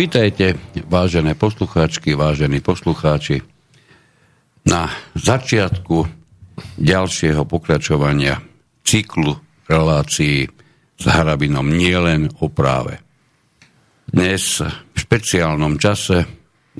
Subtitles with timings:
[0.00, 0.56] Vítajte,
[0.88, 3.44] vážené poslucháčky, vážení poslucháči,
[4.64, 6.08] na začiatku
[6.80, 8.40] ďalšieho pokračovania
[8.80, 9.36] cyklu
[9.68, 10.48] relácií
[10.96, 12.96] s Harabinom nielen o práve.
[14.08, 16.24] Dnes v špeciálnom čase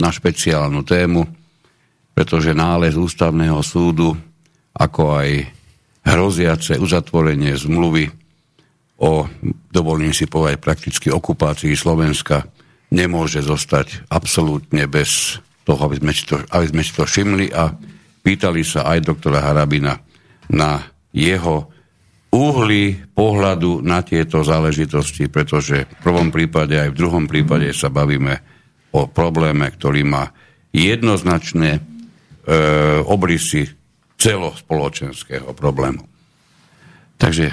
[0.00, 1.20] na špeciálnu tému,
[2.16, 4.16] pretože nález ústavného súdu,
[4.72, 5.44] ako aj
[6.08, 8.08] hroziace uzatvorenie zmluvy
[9.04, 9.28] o,
[9.68, 12.48] dovolím si povedať, prakticky okupácii Slovenska
[12.90, 17.70] nemôže zostať absolútne bez toho, aby sme, si to, aby sme si to všimli a
[18.20, 19.94] pýtali sa aj doktora Harabina
[20.50, 20.82] na
[21.14, 21.70] jeho
[22.30, 28.38] uhly pohľadu na tieto záležitosti, pretože v prvom prípade aj v druhom prípade sa bavíme
[28.94, 30.30] o probléme, ktorý má
[30.70, 31.80] jednoznačné e,
[33.06, 33.66] obrysy
[34.18, 36.06] celospoločenského problému.
[37.18, 37.50] Takže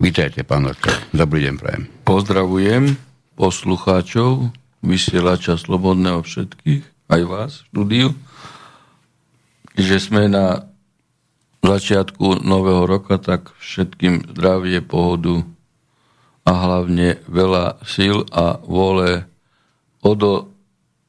[0.00, 0.96] vítajte, pán doktor.
[1.12, 1.82] Dobrý deň, prajem.
[2.08, 2.96] Pozdravujem
[3.36, 4.48] poslucháčov
[4.84, 8.08] vysielača Slobodného všetkých, aj vás v štúdiu,
[9.76, 10.66] že sme na
[11.60, 15.42] začiatku nového roka, tak všetkým zdravie, pohodu
[16.46, 19.26] a hlavne veľa síl a vole
[19.98, 20.54] odo,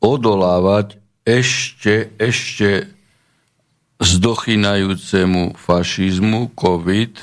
[0.02, 2.90] odolávať ešte, ešte
[4.02, 7.14] zdochynajúcemu fašizmu, COVID,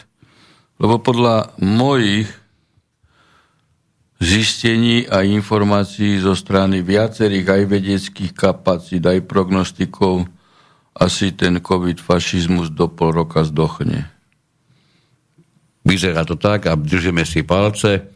[0.78, 2.30] lebo podľa mojich
[4.24, 10.24] zistení a informácií zo strany viacerých aj vedeckých kapacít, aj prognostikov,
[10.96, 14.08] asi ten COVID fašizmus do pol roka zdochne.
[15.84, 18.08] Vyzerá to tak a držíme si palce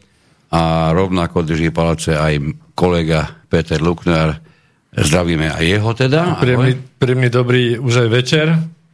[0.49, 2.41] a rovnako drží palce aj
[2.73, 4.41] kolega Peter Luknár.
[4.89, 6.41] Zdravíme aj jeho teda.
[6.41, 8.47] Príjemný, príjemný dobrý už aj večer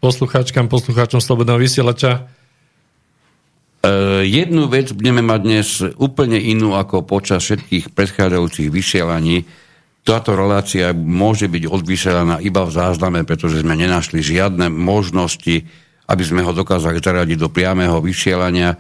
[0.06, 2.30] poslucháčkam, poslucháčom Slobodného vysielača.
[3.86, 5.68] E, jednu vec budeme mať dnes
[6.02, 9.46] úplne inú ako počas všetkých predchádzajúcich vysielaní.
[10.02, 15.66] Táto relácia môže byť odvysielaná iba v zázname, pretože sme nenašli žiadne možnosti,
[16.10, 18.74] aby sme ho dokázali zaradiť do priamého vysielania.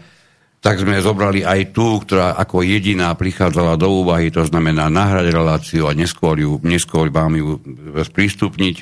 [0.61, 5.85] Tak sme zobrali aj tú, ktorá ako jediná prichádzala do úvahy, to znamená nahrať reláciu
[5.85, 7.61] a neskôr, ju, neskôr vám ju
[8.01, 8.75] sprístupniť,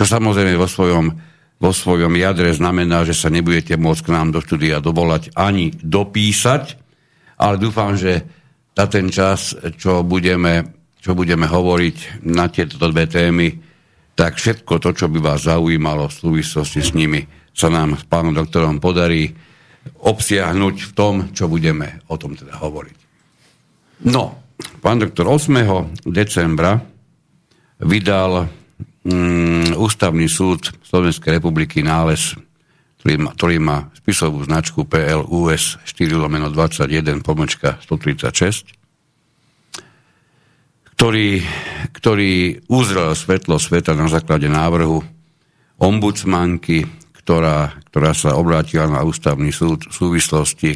[0.00, 1.12] čo samozrejme vo svojom
[1.58, 6.78] vo svojom jadre znamená, že sa nebudete môcť k nám do štúdia dovolať ani dopísať,
[7.38, 8.22] ale dúfam, že
[8.78, 13.58] za ten čas, čo budeme, čo budeme hovoriť na tieto dve témy,
[14.14, 18.30] tak všetko to, čo by vás zaujímalo v súvislosti s nimi, sa nám s pánom
[18.30, 19.34] doktorom podarí
[19.98, 22.98] obsiahnuť v tom, čo budeme o tom teda hovoriť.
[24.06, 26.06] No, pán doktor 8.
[26.06, 26.78] decembra
[27.82, 28.46] vydal
[29.08, 32.36] mm, ústavný súd Slovenskej republiky nález,
[33.00, 38.76] ktorý má, ktorý má spisovú značku PLUS 4 lomeno 21 pomočka 136,
[40.92, 41.40] ktorý,
[41.94, 42.32] ktorý
[42.68, 45.00] uzrel svetlo sveta na základe návrhu
[45.78, 50.70] ombudsmanky, ktorá, ktorá sa obrátila na ústavný súd v súvislosti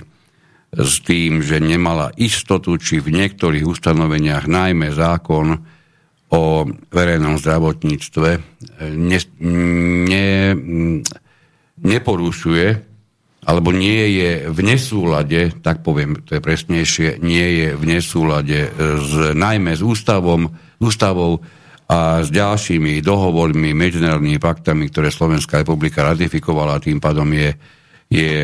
[0.72, 5.60] s tým, že nemala istotu, či v niektorých ustanoveniach, najmä zákon
[6.32, 8.30] o verejnom zdravotníctve
[8.96, 9.18] ne,
[10.08, 10.30] ne,
[11.76, 12.66] neporušuje
[13.42, 19.12] alebo nie je v nesúlade, tak poviem, to je presnejšie, nie je v nesúlade s,
[19.34, 20.46] najmä s ústavom,
[20.78, 21.42] ústavou
[21.90, 27.50] a s ďalšími dohovormi, medzinárodnými paktami, ktoré Slovenská republika ratifikovala a tým pádom je,
[28.06, 28.34] je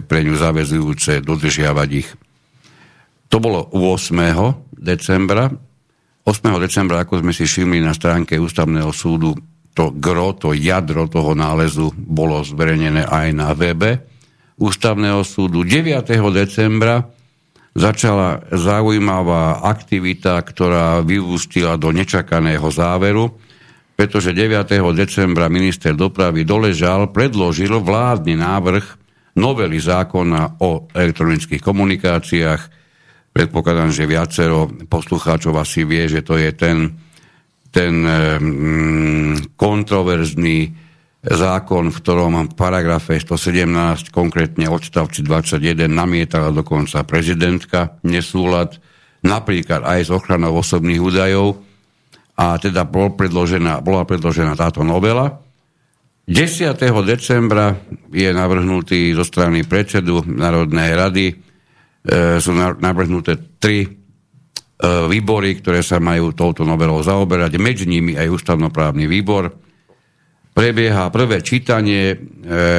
[0.00, 2.08] pre ňu zavezujúce dodržiavať ich.
[3.28, 4.16] To bolo 8.
[4.72, 5.52] decembra
[6.26, 6.42] 8.
[6.58, 9.38] decembra, ako sme si všimli na stránke Ústavného súdu,
[9.70, 14.02] to gro, to jadro toho nálezu bolo zverejnené aj na webe
[14.58, 15.62] Ústavného súdu.
[15.62, 16.02] 9.
[16.34, 17.06] decembra
[17.78, 23.30] začala zaujímavá aktivita, ktorá vyústila do nečakaného záveru,
[23.94, 24.66] pretože 9.
[24.98, 28.84] decembra minister dopravy doležal, predložil vládny návrh
[29.38, 32.62] novely zákona o elektronických komunikáciách,
[33.36, 36.88] Predpokladám, že viacero poslucháčov asi vie, že to je ten,
[37.68, 40.72] ten mm, kontroverzný
[41.20, 48.80] zákon, v ktorom v paragrafe 117, konkrétne odstavci 21, namietala dokonca prezidentka nesúlad,
[49.20, 51.60] napríklad aj s ochranou osobných údajov
[52.40, 55.44] a teda bol predložená, bola predložená táto novela.
[56.24, 56.72] 10.
[57.04, 57.76] decembra
[58.08, 61.45] je navrhnutý zo strany predsedu Národnej rady
[62.38, 63.88] sú navrhnuté tri e,
[65.10, 69.50] výbory, ktoré sa majú touto novelou zaoberať, medzi nimi aj ústavnoprávny výbor.
[70.56, 72.16] Prebieha prvé čítanie e,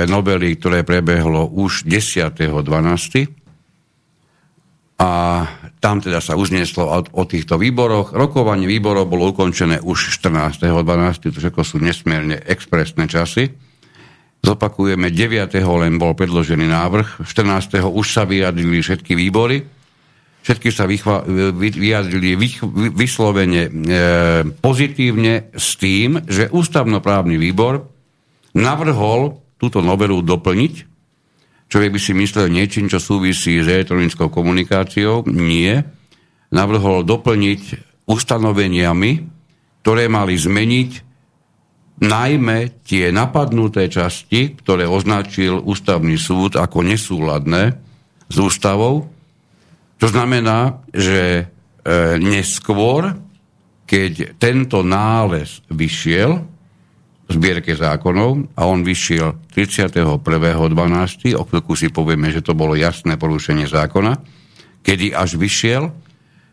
[0.07, 3.37] novely, ktoré prebehlo už 10.12.
[4.97, 5.11] A
[5.77, 8.17] tam teda sa uzneslo o, o týchto výboroch.
[8.17, 13.66] Rokovanie výborov bolo ukončené už 14.12., to všetko sú nesmierne expresné časy.
[14.43, 15.53] Zopakujeme, 9.
[15.57, 17.83] len bol predložený návrh, 14.
[17.83, 19.65] už sa vyjadrili všetky výbory,
[20.45, 22.63] všetky sa vychva, vyjadrili vych,
[22.95, 23.71] vyslovene e,
[24.57, 27.83] pozitívne s tým, že ústavnoprávny výbor
[28.55, 30.97] navrhol túto novelu doplniť
[31.67, 35.27] Človek by si myslel niečím, čo súvisí s elektronickou komunikáciou.
[35.27, 35.83] Nie.
[36.47, 37.61] Navrhol doplniť
[38.07, 39.11] ustanoveniami,
[39.83, 40.91] ktoré mali zmeniť
[41.97, 47.73] najmä tie napadnuté časti, ktoré označil ústavný súd ako nesúladné
[48.29, 49.09] s ústavou.
[49.97, 51.43] To znamená, že e,
[52.21, 53.17] neskôr,
[53.89, 56.37] keď tento nález vyšiel,
[57.27, 61.33] zbierke zákonov a on vyšiel 31.12.
[61.33, 64.21] O chvíľku si povieme, že to bolo jasné porušenie zákona,
[64.85, 65.91] kedy až vyšiel.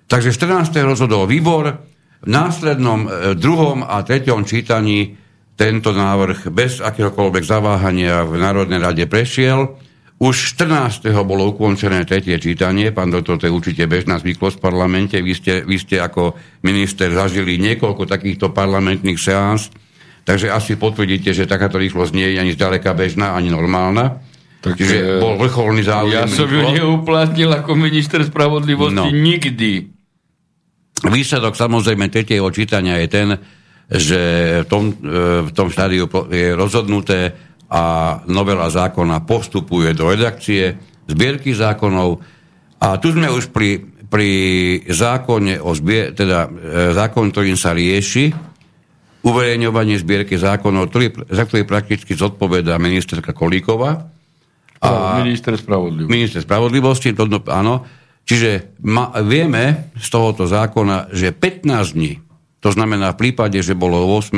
[0.09, 0.73] Takže 14.
[0.83, 1.85] rozhodol výbor,
[2.25, 5.24] v následnom e, druhom a treťom čítaní
[5.55, 9.79] tento návrh bez akéhokoľvek zaváhania v Národnej rade prešiel.
[10.19, 11.11] Už 14.
[11.27, 15.67] bolo ukončené tretie čítanie, pán doktor, to je určite bežná zvyklosť v parlamente, vy ste,
[15.67, 19.75] vy ste ako minister zažili niekoľko takýchto parlamentných seáns,
[20.25, 24.25] Takže asi potvrdíte, že takáto rýchlosť nie je ani zďaleka bežná, ani normálna.
[24.65, 26.17] Tak, Čiže bol vrcholný záujem.
[26.17, 29.13] Ja som ju neuplatnil ako minister spravodlivosti no.
[29.13, 29.93] nikdy.
[31.05, 33.29] Výsledok samozrejme tretieho čítania je ten,
[33.91, 34.21] že
[34.65, 37.37] v tom, e, v tom štádiu je rozhodnuté
[37.69, 42.21] a novela zákona postupuje do redakcie, zbierky zákonov
[42.81, 44.31] a tu sme už pri, pri
[44.89, 46.51] zákone o zbier, teda e,
[46.97, 48.55] zákon, ktorým sa rieši
[49.25, 54.13] uverejňovanie zbierky zákonov, ktorý, za ktorý prakticky zodpoveda ministerka Kolíková.
[54.85, 56.13] A minister spravodlivosti.
[56.13, 57.89] Minister spravodlivosti, to, no, áno.
[58.25, 62.21] Čiže ma, vieme z tohoto zákona, že 15 dní,
[62.65, 64.33] to znamená v prípade, že bolo 8.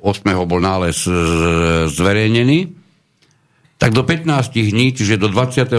[0.00, 0.48] 8.
[0.48, 1.04] bol nález
[1.92, 2.72] zverejnený,
[3.76, 4.24] tak do 15
[4.72, 5.76] dní, čiže do 24.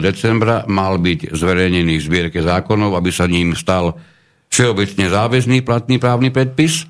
[0.00, 4.00] decembra mal byť zverejnený v zbierke zákonov, aby sa ním stal
[4.48, 6.88] všeobecne záväzný platný právny predpis.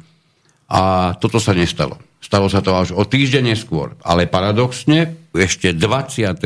[0.71, 1.99] A toto sa nestalo.
[2.23, 3.99] Stalo sa to až o týždeň neskôr.
[4.07, 6.39] Ale paradoxne, ešte 29.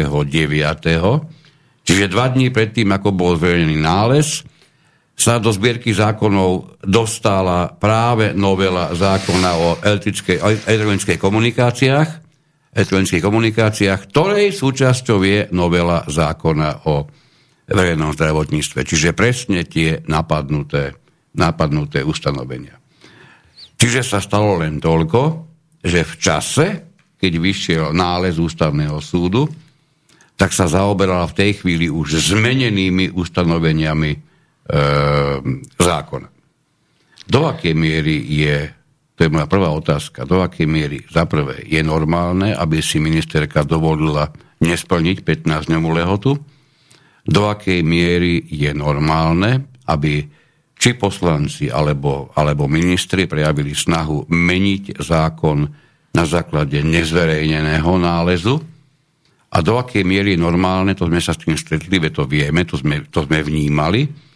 [1.84, 4.40] čiže dva dní predtým, ako bol zverejnený nález,
[5.12, 12.10] sa do zbierky zákonov dostala práve novela zákona o elektronických komunikáciách,
[12.72, 17.06] elektronických komunikáciách, ktorej súčasťou je novela zákona o
[17.68, 18.80] verejnom zdravotníctve.
[18.82, 20.96] Čiže presne tie napadnuté,
[21.36, 22.80] napadnuté ustanovenia.
[23.76, 25.22] Čiže sa stalo len toľko,
[25.82, 26.66] že v čase,
[27.18, 29.50] keď vyšiel nález ústavného súdu,
[30.38, 34.31] tak sa zaoberala v tej chvíli už zmenenými ustanoveniami
[35.76, 36.28] zákona.
[37.26, 38.70] Do akej miery je,
[39.14, 43.62] to je moja prvá otázka, do akej miery, za prvé, je normálne, aby si ministerka
[43.62, 44.30] dovolila
[44.62, 46.30] nesplniť 15-dňovú lehotu,
[47.22, 50.26] do akej miery je normálne, aby
[50.74, 55.58] či poslanci alebo, alebo ministri prejavili snahu meniť zákon
[56.10, 58.58] na základe nezverejneného nálezu
[59.52, 62.74] a do akej miery je normálne, to sme sa s tým stretli, to vieme, to
[62.74, 64.31] sme, to sme vnímali,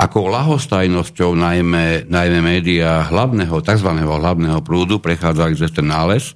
[0.00, 3.90] ako lahostajnosťou najmä, najmä médiá hlavného, tzv.
[4.00, 6.32] hlavného prúdu prechádzali cez ten nález,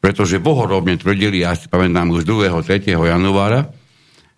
[0.00, 2.48] pretože bohorovne tvrdili, ja si pamätám už 2.
[2.48, 2.96] 3.
[2.96, 3.68] januára,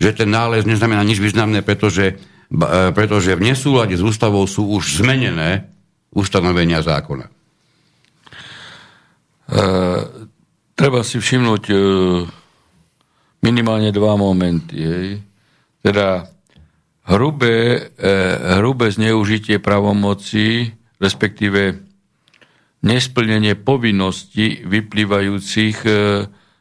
[0.03, 5.03] že ten nález neznamená nič významné, pretože E, pretože v nesúlade s ústavou sú už
[5.03, 5.67] zmenené
[6.15, 7.27] ustanovenia zákona.
[7.27, 7.33] E,
[10.79, 11.77] treba si všimnúť e,
[13.43, 14.79] minimálne dva momenty.
[14.79, 15.09] Hej.
[15.83, 16.31] Teda
[17.07, 18.13] hrubé, e,
[18.59, 21.79] hrubé zneužitie pravomoci, respektíve
[22.83, 25.91] nesplnenie povinností vyplývajúcich e,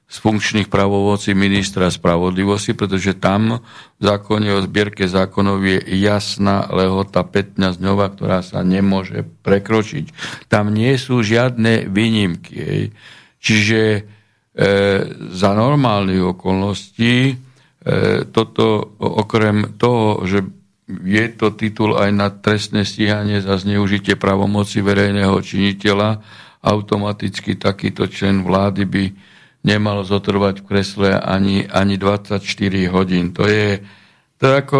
[0.05, 3.57] z funkčných pravovocí ministra spravodlivosti, pretože tam
[3.97, 10.13] v zákone o zbierke zákonov je jasná lehota 15 dňová, ktorá sa nemôže prekročiť.
[10.45, 12.93] Tam nie sú žiadne výnimky.
[13.41, 14.01] Čiže e,
[15.33, 17.44] za normálnych okolností
[18.33, 20.41] toto okrem toho, že
[20.89, 26.21] je to titul aj na trestné stíhanie za zneužitie pravomoci verejného činiteľa,
[26.65, 29.03] automaticky takýto člen vlády by
[29.65, 32.41] nemalo zotrvať v kresle ani, ani 24
[32.93, 33.33] hodín.
[33.33, 33.81] To je,
[34.37, 34.79] to ako...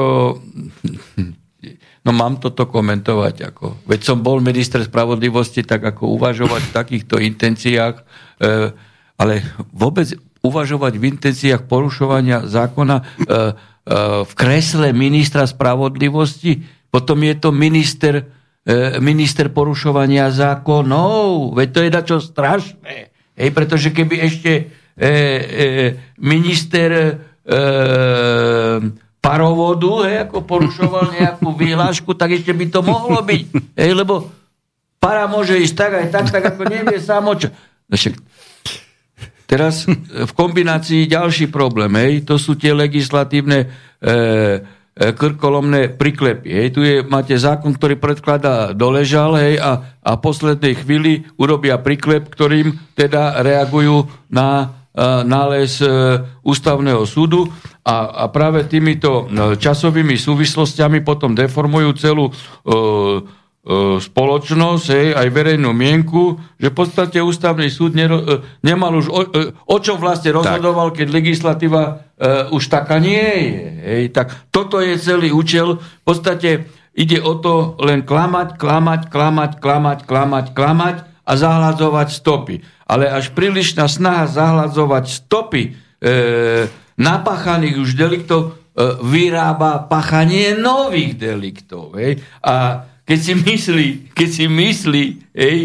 [2.06, 3.50] No mám toto komentovať.
[3.50, 3.82] Ako.
[3.90, 8.04] Veď som bol minister spravodlivosti, tak ako uvažovať v takýchto intenciách, e,
[9.18, 9.42] ale
[9.74, 10.14] vôbec
[10.46, 13.04] uvažovať v intenciách porušovania zákona, e,
[14.26, 16.62] v kresle ministra spravodlivosti,
[16.94, 18.30] potom je to minister,
[18.66, 21.58] e, minister porušovania zákonov.
[21.58, 23.14] Veď to je dačo strašné.
[23.36, 24.64] Hej, pretože keby ešte e,
[24.96, 25.66] e,
[26.24, 27.14] minister e,
[29.20, 33.76] parovodu, hej, ako porušoval nejakú výhlášku, tak ešte by to mohlo byť.
[33.76, 34.32] Hej, lebo
[35.04, 37.52] para môže ísť tak aj tak, tak ako nevie sám čo.
[37.86, 37.96] No
[39.46, 39.86] teraz
[40.30, 43.68] v kombinácii ďalší problém, hej, to sú tie legislatívne e,
[44.96, 46.48] E, krkolomné priklepy.
[46.48, 46.68] Hej.
[46.72, 52.96] Tu je, máte zákon, ktorý predkladá doležal hej, a, a poslednej chvíli urobia priklep, ktorým
[52.96, 57.52] teda reagujú na uh, nález uh, ústavného súdu
[57.84, 63.44] a, a práve týmito uh, časovými súvislostiami potom deformujú celú E,
[63.98, 69.22] spoločnosť, hej, aj verejnú mienku, že v podstate ústavný súd nero, e, nemal už o,
[69.26, 71.02] e, o čom vlastne rozhodoval, tak.
[71.02, 71.84] keď legislatíva
[72.16, 73.66] uh, už taká nie je.
[73.82, 74.04] Hej.
[74.14, 75.82] Tak toto je celý účel.
[75.82, 80.96] V podstate ide o to len klamať, klamať, klamať, klamať, klamať, klamať
[81.26, 82.56] a zahladzovať stopy.
[82.86, 86.10] Ale až prílišná snaha zahladzovať stopy e,
[87.02, 88.50] napáchaných už deliktov e,
[89.02, 91.98] vyrába pachanie nových deliktov.
[91.98, 92.22] Hej.
[92.46, 95.04] A keď si myslí, keď si myslí,
[95.38, 95.58] hej,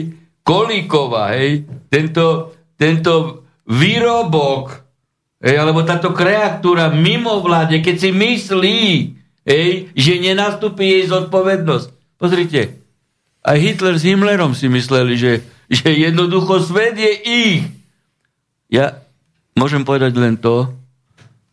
[0.45, 4.77] Kolíková, hej, tento, tento výrobok,
[5.41, 8.81] hej, alebo táto kreatúra mimo vláde, keď si myslí,
[9.49, 11.89] hej, že nenastupí jej zodpovednosť.
[12.21, 12.81] Pozrite,
[13.41, 15.41] aj Hitler s Himmlerom si mysleli, že,
[15.73, 17.61] že jednoducho svet je ich.
[18.69, 19.01] Ja
[19.57, 20.69] môžem povedať len to,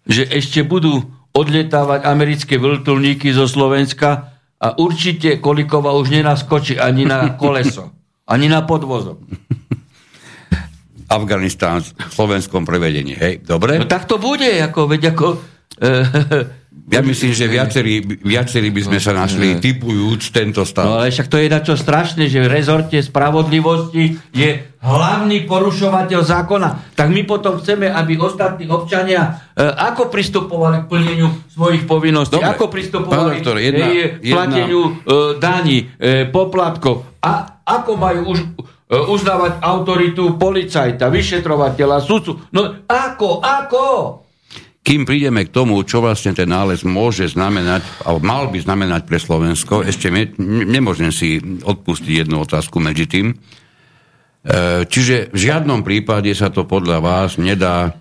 [0.03, 7.31] že ešte budú odlietávať americké vrtulníky zo Slovenska a určite Kolikova už nenaskočí ani na
[7.41, 7.93] koleso,
[8.25, 9.21] ani na podvozok.
[11.07, 13.79] Afganistán v slovenskom prevedení, hej, dobre?
[13.79, 15.25] No tak to bude, ako, veď ako...
[15.79, 16.03] Eh,
[16.87, 20.87] ja myslím, že viacerí, viacerí by sme sa našli typujúc tento stav.
[20.87, 26.21] No ale však to je na čo strašné, že v rezorte spravodlivosti je hlavný porušovateľ
[26.23, 26.95] zákona.
[26.95, 32.55] Tak my potom chceme, aby ostatní občania e, ako pristupovali k plneniu svojich povinností, Dobre.
[32.55, 35.11] ako pristupovali doktor, jedna, k plateniu jedna...
[35.11, 38.39] e, daní, e, poplatkov a ako majú už
[38.87, 42.47] uznávať autoritu policajta, vyšetrovateľa, sudcu.
[42.55, 43.83] No ako, ako?
[44.87, 49.19] Kým prídeme k tomu, čo vlastne ten nález môže znamenať, alebo mal by znamenať pre
[49.19, 50.31] Slovensko, ešte ne,
[50.63, 53.35] nemôžem si odpustiť jednu otázku medzi tým.
[53.35, 57.99] E, čiže v žiadnom prípade sa to podľa vás nedá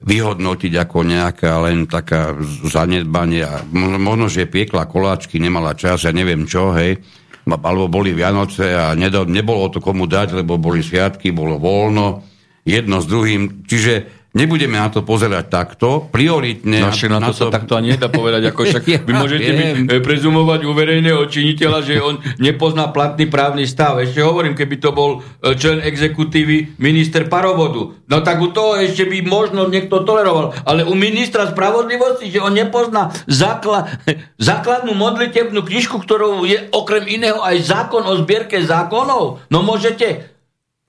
[0.00, 2.32] vyhodnotiť ako nejaká len taká
[2.64, 3.44] zanedbanie.
[3.76, 6.96] Možno, že piekla koláčky, nemala čas, ja neviem čo, hej,
[7.44, 12.24] alebo boli Vianoce a nebolo to komu dať, lebo boli sviatky, bolo voľno,
[12.64, 13.68] jedno s druhým.
[13.68, 16.80] Čiže Nebudeme na to pozerať takto, prioritne...
[16.80, 19.50] No, na, na to, to sa takto ani nedá povedať, ako však ja, vy môžete
[19.52, 19.66] mi
[20.00, 24.00] prezumovať u verejného činiteľa, že on nepozná platný právny stav.
[24.00, 27.92] Ešte hovorím, keby to bol e, člen exekutívy minister parovodu.
[28.08, 30.56] No tak u toho ešte by možno niekto toleroval.
[30.64, 34.00] Ale u ministra spravodlivosti, že on nepozná zákla,
[34.48, 40.31] základnú modlitebnú knižku, ktorou je okrem iného aj zákon o zbierke zákonov, no môžete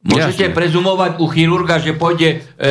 [0.04, 0.56] Môžete Jasne.
[0.56, 2.68] prezumovať u chirurga, že pôjde e,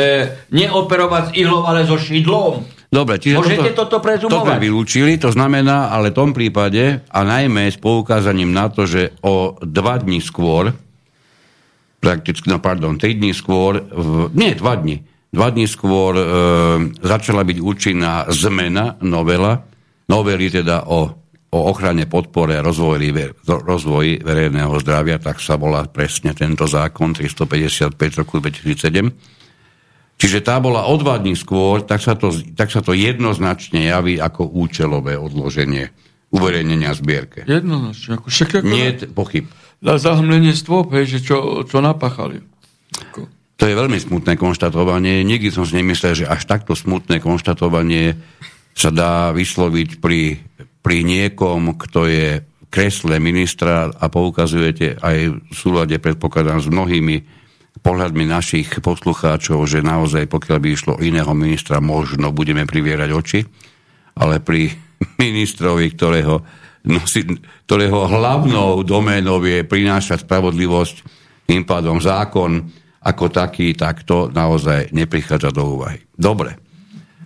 [0.53, 2.61] neoperovať s ihlou, ale so šidlom?
[2.93, 4.37] Dobre, čiže Môžete toto, toto prezumovať?
[4.37, 8.85] To sme vylúčili, to znamená, ale v tom prípade, a najmä s poukázaním na to,
[8.85, 10.77] že o dva dní skôr,
[12.05, 15.01] prakticky, no pardon, tri dní skôr, v, nie, dva dní,
[15.33, 16.25] dva dní skôr e,
[17.01, 19.65] začala byť účinná zmena novela,
[20.05, 21.22] novely teda o
[21.53, 23.13] o ochrane, podpore a rozvoji,
[23.45, 27.93] rozvoji verejného zdravia, tak sa volá presne tento zákon 355
[28.25, 29.13] roku 2007.
[30.17, 34.17] Čiže tá bola o dva dní skôr, tak sa, to, tak sa to jednoznačne javí
[34.17, 35.93] ako účelové odloženie
[36.33, 37.45] uverejnenia zbierke.
[37.45, 38.17] Jednoznačne.
[38.17, 39.45] Ako, však ako Nie pochyb.
[39.85, 42.41] Na zahmlenie stôp, hej, že čo, čo napáchali.
[43.11, 43.29] Ako.
[43.61, 45.21] To je veľmi smutné konštatovanie.
[45.27, 48.17] Nikdy som si nemyslel, že až takto smutné konštatovanie
[48.73, 50.41] sa dá vysloviť pri
[50.83, 52.29] pri niekom, kto je
[52.73, 57.17] kresle ministra a poukazujete aj v súlade, predpokladám, s mnohými
[57.83, 63.41] pohľadmi našich poslucháčov, že naozaj, pokiaľ by išlo iného ministra, možno budeme privierať oči,
[64.17, 64.73] ale pri
[65.25, 66.41] ministrovi, ktorého,
[66.89, 67.27] nosi,
[67.69, 70.97] ktorého hlavnou doménou je prinášať spravodlivosť,
[71.43, 72.65] tým pádom zákon
[73.03, 75.99] ako taký, tak to naozaj neprichádza do úvahy.
[76.15, 76.62] Dobre.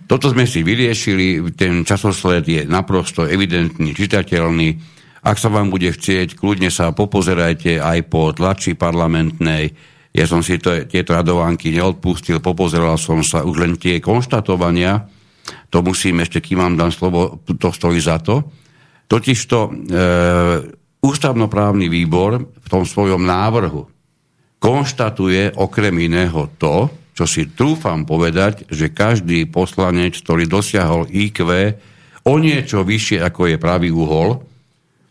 [0.07, 4.69] Toto sme si vyriešili, ten časosled je naprosto evidentný, čitateľný.
[5.27, 9.75] Ak sa vám bude chcieť, kľudne sa popozerajte aj po tlači parlamentnej.
[10.15, 15.11] Ja som si to, tieto radovánky neodpustil, popozeral som sa už len tie konštatovania,
[15.69, 18.43] To musím ešte, kým vám dám slovo, to stojí za to.
[19.07, 19.69] Totižto e,
[21.03, 23.87] ústavnoprávny výbor v tom svojom návrhu
[24.59, 31.49] konštatuje okrem iného to, čo si trúfam povedať, že každý poslanec, ktorý dosiahol IQ
[32.29, 34.37] o niečo vyššie ako je pravý uhol,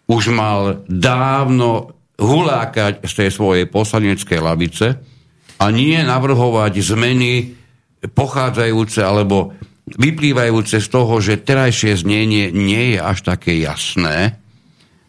[0.06, 4.86] už mal dávno hulákať z tej svojej poslaneckej lavice
[5.58, 7.58] a nie navrhovať zmeny
[8.06, 9.58] pochádzajúce alebo
[9.90, 14.38] vyplývajúce z toho, že terajšie znenie nie je až také jasné,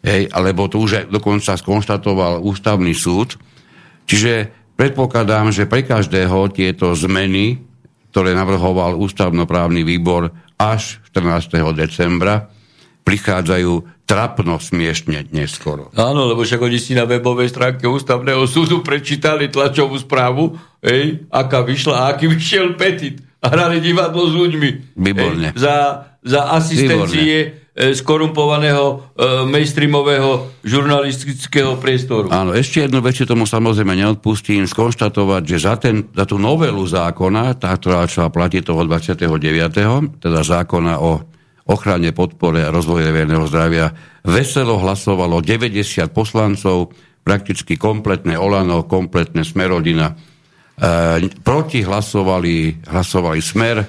[0.01, 3.37] hej, alebo to už dokonca skonštatoval ústavný súd.
[4.07, 7.59] Čiže predpokladám, že pre každého tieto zmeny,
[8.13, 11.59] ktoré navrhoval ústavnoprávny výbor až 14.
[11.75, 12.47] decembra,
[13.03, 15.91] prichádzajú trapno smiešne neskoro.
[15.95, 21.63] Áno, lebo však oni si na webovej stránke ústavného súdu prečítali tlačovú správu, ej, aká
[21.63, 23.19] vyšla aký vyšiel petit.
[23.37, 24.97] A hrali divadlo s ľuďmi.
[24.97, 25.53] Výborne.
[25.53, 25.75] Ej, za,
[26.25, 27.66] za asistencie Výborne.
[27.77, 28.95] Skorumpovaného e,
[29.45, 32.33] mainstreamového žurnalistického priestoru.
[32.33, 37.53] Áno, ešte jednu vec, tomu samozrejme neodpustím, skonštatovať, že za, ten, za tú novelu zákona,
[37.61, 41.21] tá, ktorá začala platiť toho 29., teda zákona o
[41.69, 43.93] ochrane, podpore a rozvoje verejného zdravia
[44.25, 50.11] veselo hlasovalo 90 poslancov, prakticky kompletné Olano, kompletné Smerodina.
[50.11, 50.15] E,
[51.45, 53.85] proti hlasovali, hlasovali Smer,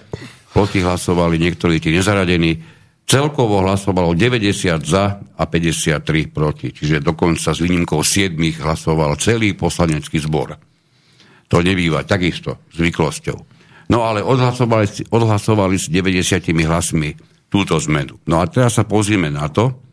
[0.52, 2.77] proti hlasovali niektorí tí nezaradení.
[3.08, 6.76] Celkovo hlasovalo 90 za a 53 proti.
[6.76, 10.52] Čiže dokonca s výnimkou 7 hlasoval celý poslanecký zbor.
[11.48, 13.38] To nebýva takisto zvyklosťou.
[13.88, 17.16] No ale odhlasovali, odhlasovali s 90 hlasmi
[17.48, 18.20] túto zmenu.
[18.28, 19.88] No a teraz sa pozrieme na to,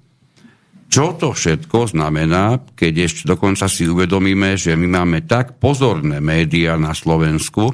[0.91, 6.75] čo to všetko znamená, keď ešte dokonca si uvedomíme, že my máme tak pozorné médiá
[6.75, 7.71] na Slovensku,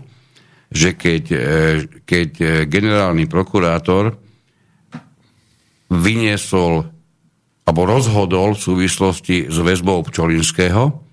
[0.69, 1.39] že keď, e,
[2.05, 4.15] keď e, generálny prokurátor
[5.91, 6.87] vyniesol
[7.67, 11.03] alebo rozhodol v súvislosti s väzbou Pčolinského,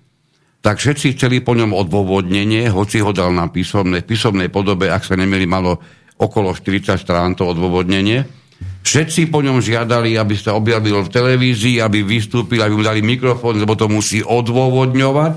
[0.59, 5.15] tak všetci chceli po ňom odôvodnenie, hoci ho dal na písomnej, písomnej podobe, ak sa
[5.15, 5.79] nemili malo
[6.19, 8.39] okolo 40 strán to odôvodnenie,
[8.79, 13.59] Všetci po ňom žiadali, aby sa objavil v televízii, aby vystúpil, aby mu dali mikrofón,
[13.59, 15.35] lebo to musí odôvodňovať.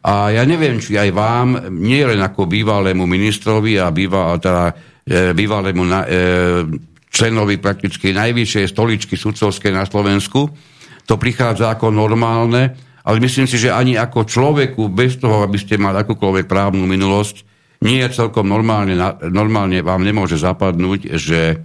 [0.00, 4.72] A ja neviem, či aj vám, nie len ako bývalému ministrovi a býva, teda,
[5.04, 6.20] e, bývalému na, e,
[7.10, 10.48] členovi prakticky najvyššej stoličky sudcovskej na Slovensku,
[11.04, 15.74] to prichádza ako normálne, ale myslím si, že ani ako človeku, bez toho, aby ste
[15.74, 17.42] mali akúkoľvek právnu minulosť,
[17.82, 18.94] nie je celkom normálne,
[19.32, 21.58] normálne vám nemôže zapadnúť, že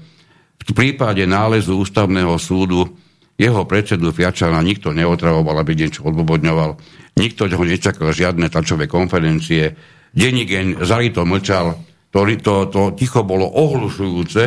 [0.66, 2.88] v prípade nálezu ústavného súdu
[3.36, 6.72] jeho predsedu Fiačana nikto neotravoval, aby niečo odbobodňoval.
[7.20, 9.76] Nikto ho nečakal žiadne tlačové konferencie.
[10.16, 11.76] Denník zalito mlčal.
[12.16, 14.42] To, to, to ticho bolo ohlušujúce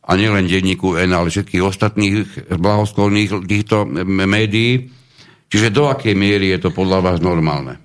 [0.00, 2.14] a nielen denníku N, ale všetkých ostatných
[2.56, 4.88] blahoskolných týchto médií.
[5.50, 7.76] Čiže do akej miery je to podľa vás normálne?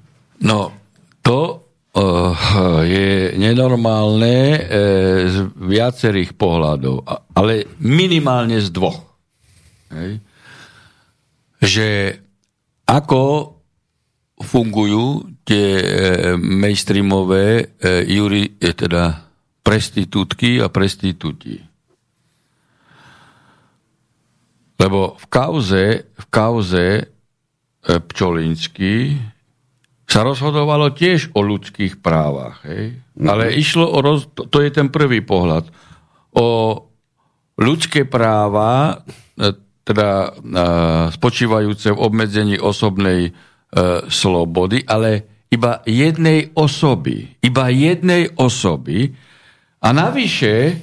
[0.43, 0.71] No,
[1.25, 1.63] to
[1.95, 2.35] Uh,
[2.83, 4.59] je nenormálne uh,
[5.31, 9.15] z viacerých pohľadov, ale minimálne z dvoch.
[9.95, 10.19] Hej.
[11.63, 11.87] Že
[12.83, 13.23] ako
[14.43, 15.87] fungujú tie uh,
[16.35, 17.79] mainstreamové
[18.11, 19.31] juri, teda
[19.63, 21.63] prestitútky a prestitúti.
[24.75, 27.15] Lebo v kauze, v kauze
[27.85, 29.15] Pčolinsky
[30.05, 32.61] sa rozhodovalo tiež o ľudských právach.
[32.65, 32.97] Hej?
[32.97, 33.27] Mm-hmm.
[33.29, 35.69] Ale išlo o, roz, to, je ten prvý pohľad,
[36.35, 36.47] o
[37.57, 39.01] ľudské práva,
[39.37, 39.53] e,
[39.85, 40.29] teda e,
[41.13, 43.31] spočívajúce v obmedzení osobnej e,
[44.09, 47.41] slobody, ale iba jednej osoby.
[47.41, 49.13] Iba jednej osoby.
[49.81, 50.81] A navyše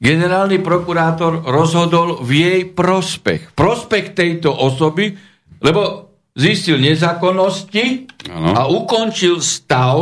[0.00, 3.52] generálny prokurátor rozhodol v jej prospech.
[3.52, 5.12] Prospech tejto osoby,
[5.60, 8.50] lebo zistil nezákonnosti ano.
[8.56, 10.00] a ukončil stav,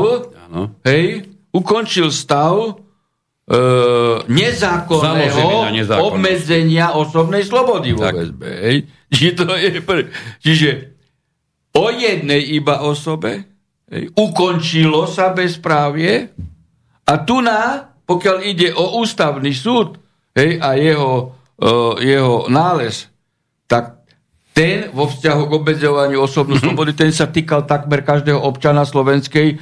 [0.48, 0.78] ano.
[0.86, 3.58] hej, ukončil stav e,
[4.30, 5.66] nezákonného
[5.98, 8.48] obmedzenia osobnej slobody vo väzbe.
[8.48, 8.76] Hej.
[9.08, 9.68] Čiže, to je
[10.38, 10.70] Čiže
[11.74, 13.42] o jednej iba osobe
[13.90, 16.30] hej, ukončilo sa bezprávie
[17.08, 20.00] a tu na, pokiaľ ide o ústavný súd
[20.32, 21.70] hej, a jeho, e,
[22.08, 23.12] jeho nález,
[23.68, 24.00] tak
[24.56, 26.66] ten vo vzťahu k obmedzovaniu osobnú mm-hmm.
[26.66, 29.56] slobody, ten sa týkal takmer každého občana Slovenskej e,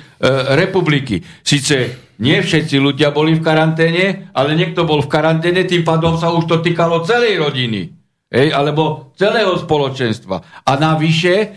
[0.57, 1.21] republiky.
[1.43, 6.33] Sice nie všetci ľudia boli v karanténe, ale niekto bol v karanténe, tým pádom sa
[6.33, 7.93] už to týkalo celej rodiny.
[8.27, 10.65] Ej, alebo celého spoločenstva.
[10.65, 11.49] A navyše, e,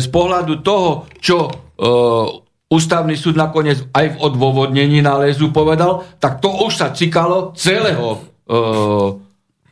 [0.00, 1.52] z pohľadu toho, čo e,
[2.68, 8.20] ústavný súd nakoniec aj v odôvodnení nálezu povedal, tak to už sa cikalo celého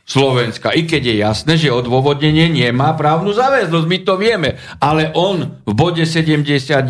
[0.07, 0.71] Slovenska.
[0.71, 4.49] I keď je jasné, že odôvodnenie nemá právnu záväznosť, my to vieme.
[4.81, 6.87] Ale on v bode 71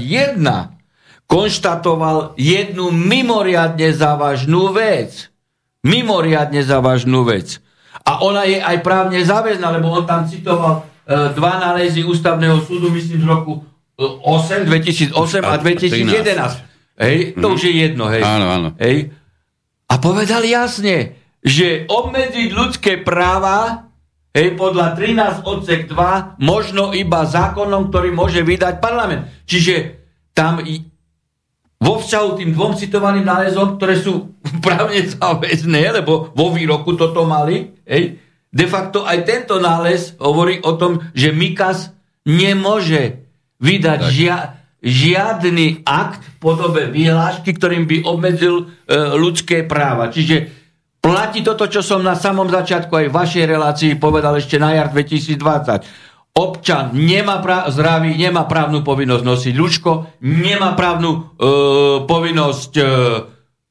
[1.28, 5.34] konštatoval jednu mimoriadne závažnú vec.
[5.84, 7.60] Mimoriadne závažnú vec.
[8.08, 12.88] A ona je aj právne záväzná, lebo on tam citoval e, dva nálezy ústavného súdu,
[12.94, 13.66] myslím, z roku
[13.98, 16.68] 8, e, 2008 a 2011.
[16.98, 17.54] Hej, to mm.
[17.54, 18.22] už je jedno, hej.
[18.22, 18.70] Áno, áno.
[18.78, 19.14] Hej.
[19.90, 23.90] A povedal jasne, že obmedziť ľudské práva
[24.34, 29.30] hej, podľa 13 odsek 2 možno iba zákonom, ktorý môže vydať parlament.
[29.50, 29.98] Čiže
[30.34, 30.62] tam
[31.78, 37.78] vo vzťahu tým dvom citovaným nálezom, ktoré sú právne záväzné, lebo vo výroku toto mali,
[37.86, 38.18] hej,
[38.50, 41.94] de facto aj tento nález hovorí o tom, že Mikas
[42.26, 43.27] nemôže
[43.58, 44.38] vydať žia,
[44.82, 48.66] žiadny akt v podobe vyhlášky, ktorým by obmedzil e,
[49.18, 50.14] ľudské práva.
[50.14, 50.58] Čiže
[51.08, 54.92] Platí toto, čo som na samom začiatku aj v vašej relácii povedal ešte na jar
[54.92, 55.40] 2020.
[56.36, 61.20] Občan nemá pra- zdravý, nemá právnu povinnosť nosiť ľučko, nemá právnu e,
[62.04, 62.84] povinnosť e,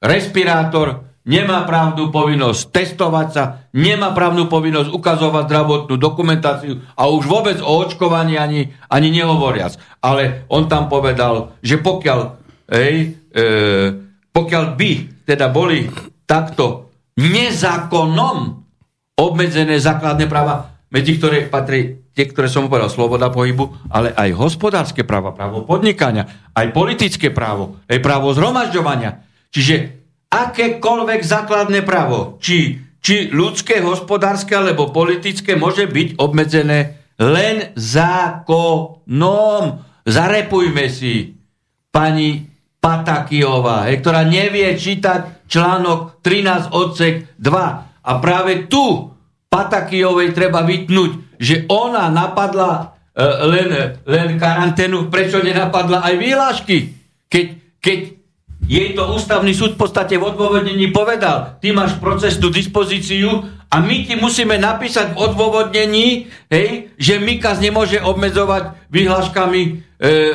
[0.00, 7.58] respirátor, nemá právnu povinnosť testovať sa, nemá právnu povinnosť ukazovať zdravotnú dokumentáciu a už vôbec
[7.58, 9.74] o očkovaní ani, ani nehovoriac.
[9.98, 12.20] Ale on tam povedal, že pokiaľ,
[12.70, 13.44] hej, e,
[14.30, 14.90] pokiaľ by
[15.26, 15.90] teda boli
[16.24, 18.62] takto nezákonom
[19.18, 25.04] obmedzené základné práva, medzi ktoré patrí tie, ktoré som povedal, sloboda pohybu, ale aj hospodárske
[25.04, 29.20] práva, právo podnikania, aj politické právo, aj právo zhromažďovania.
[29.52, 39.62] Čiže akékoľvek základné právo, či, či ľudské, hospodárske alebo politické, môže byť obmedzené len zákonom.
[40.06, 41.36] Zarepujme si,
[41.96, 42.44] pani
[42.76, 48.06] Patakijová, ktorá nevie čítať článok 13 odsek 2.
[48.06, 49.10] A práve tu
[49.48, 53.68] Patakijovej treba vytnúť, že ona napadla e, len,
[54.04, 56.76] len karanténu, prečo nenapadla aj výlášky?
[57.26, 57.46] Keď,
[57.80, 57.98] keď
[58.66, 64.06] jej to ústavný súd v podstate v odôvodnení povedal, ty máš procesnú dispozíciu a my
[64.06, 69.70] ti musíme napísať v odôvodnení, hej, že Mikas nemôže obmedzovať vyhláškami e,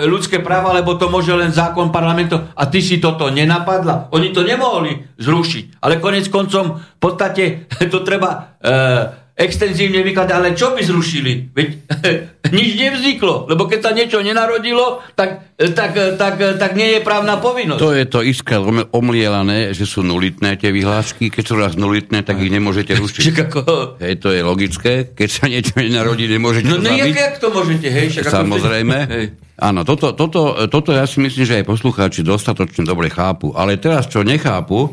[0.08, 4.12] ľudské práva, lebo to môže len zákon parlamentu a ty si toto nenapadla.
[4.12, 5.80] Oni to nemohli zrušiť.
[5.80, 11.50] Ale konec koncom v podstate to treba e, extenzívne vykladať, ale čo by zrušili?
[11.50, 11.68] Veď
[12.58, 17.82] nič nevzniklo, lebo keď sa niečo nenarodilo, tak, tak, tak, tak nie je právna povinnosť.
[17.82, 18.62] To je to iskra
[18.94, 23.26] omlielané, že sú nulitné tie vyhlášky, keď sú raz nulitné, tak ich nemôžete rušiť.
[23.50, 23.60] ako...
[23.98, 27.16] Hej, to je logické, keď sa niečo nenarodí, nemôžete no, to no, zabiť.
[27.18, 28.06] jak to môžete, hej?
[28.14, 28.98] Však Samozrejme.
[29.14, 29.26] Hej.
[29.62, 33.54] Áno, toto, toto, toto ja si myslím, že aj poslucháči dostatočne dobre chápu.
[33.54, 34.90] Ale teraz, čo nechápu,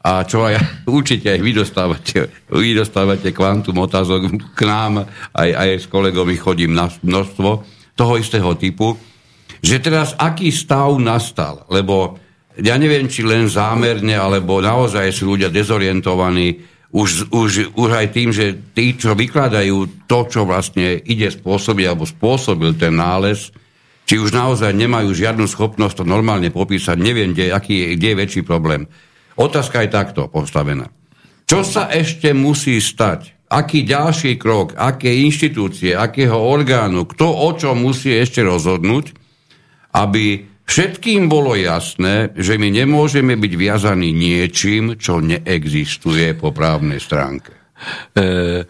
[0.00, 0.56] a čo aj
[0.96, 5.04] určite aj vy dostávate, vy dostávate kvantum otázok k nám,
[5.36, 7.48] aj, aj s kolegovi chodím na množstvo
[7.96, 8.96] toho istého typu,
[9.60, 12.16] že teraz aký stav nastal, lebo
[12.60, 16.60] ja neviem, či len zámerne, alebo naozaj sú ľudia dezorientovaní
[16.90, 22.02] už, už, už aj tým, že tí, čo vykladajú to, čo vlastne ide spôsobiť, alebo
[22.02, 23.54] spôsobil ten nález,
[24.10, 28.42] či už naozaj nemajú žiadnu schopnosť to normálne popísať, neviem, kde, aký, kde je väčší
[28.42, 28.90] problém.
[29.38, 30.90] Otázka je takto postavená.
[31.46, 33.50] Čo sa ešte musí stať?
[33.50, 39.10] Aký ďalší krok, aké inštitúcie, akého orgánu, kto o čo musí ešte rozhodnúť,
[39.98, 47.50] aby všetkým bolo jasné, že my nemôžeme byť viazaní niečím, čo neexistuje po právnej stránke.
[48.14, 48.62] E,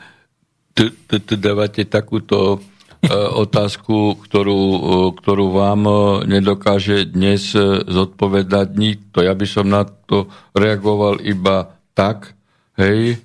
[0.72, 2.64] tu, tu, dávate takúto
[3.08, 4.80] otázku, ktorú, e,
[5.16, 5.94] ktorú vám e,
[6.28, 7.56] nedokáže dnes
[7.88, 9.24] zodpovedať nikto.
[9.24, 12.36] Ja by som na to reagoval iba tak,
[12.76, 13.20] hej,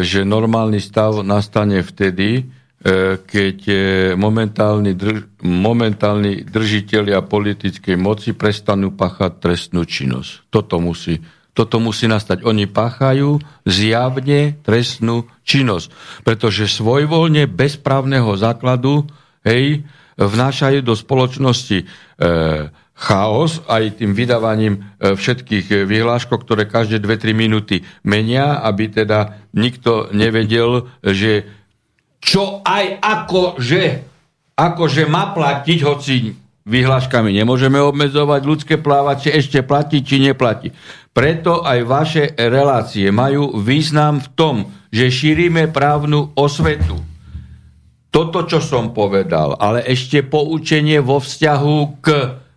[0.00, 2.48] že normálny stav nastane vtedy,
[3.28, 3.58] keď
[4.16, 10.48] momentálni, drž, momentálni držiteľia politickej moci prestanú páchať trestnú činnosť.
[10.48, 11.20] Toto musí,
[11.58, 12.46] toto musí nastať.
[12.46, 15.90] Oni páchajú zjavne trestnú činnosť,
[16.22, 19.10] pretože svojvoľne bez právneho základu
[19.42, 19.82] hej,
[20.14, 21.84] vnášajú do spoločnosti e,
[22.94, 30.14] chaos aj tým vydávaním e, všetkých vyhláškov, ktoré každé 2-3 minúty menia, aby teda nikto
[30.14, 31.42] nevedel, že
[32.22, 33.82] čo aj akože,
[34.54, 36.14] akože má platiť, hoci
[36.68, 40.76] vyhláškami nemôžeme obmedzovať ľudské plávače, ešte platí či neplatí.
[41.12, 44.56] Preto aj vaše relácie majú význam v tom,
[44.88, 47.00] že šírime právnu osvetu.
[48.08, 52.06] Toto, čo som povedal, ale ešte poučenie vo vzťahu k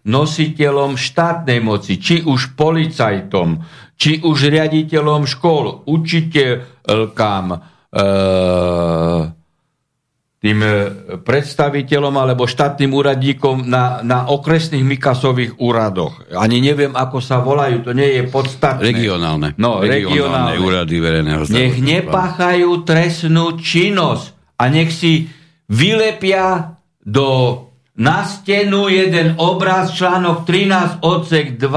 [0.08, 3.62] nositeľom štátnej moci, či už policajtom,
[4.00, 6.66] či už riaditeľom škôl, učite,
[7.14, 7.60] kam e,
[10.42, 10.70] tým e,
[11.22, 16.26] predstaviteľom alebo štátnym úradníkom na, na okresných Mikasových úradoch.
[16.34, 18.90] Ani neviem, ako sa volajú, to nie je podstatné.
[18.90, 19.54] Regionálne.
[19.62, 20.02] No, regionálne.
[20.02, 25.30] regionálne úrady verejného Nech nepáchajú trestnú činnosť a nech si
[25.70, 26.74] vylepia
[27.06, 27.62] do
[28.02, 31.70] na stenu jeden obraz, článok 13, odsek 2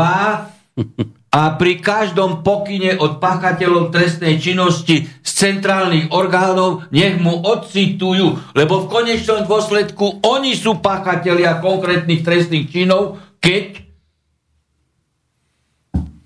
[1.34, 8.86] a pri každom pokyne od páchateľov trestnej činnosti z centrálnych orgánov nech mu odcitujú, lebo
[8.86, 13.82] v konečnom dôsledku oni sú páchatelia konkrétnych trestných činov, keď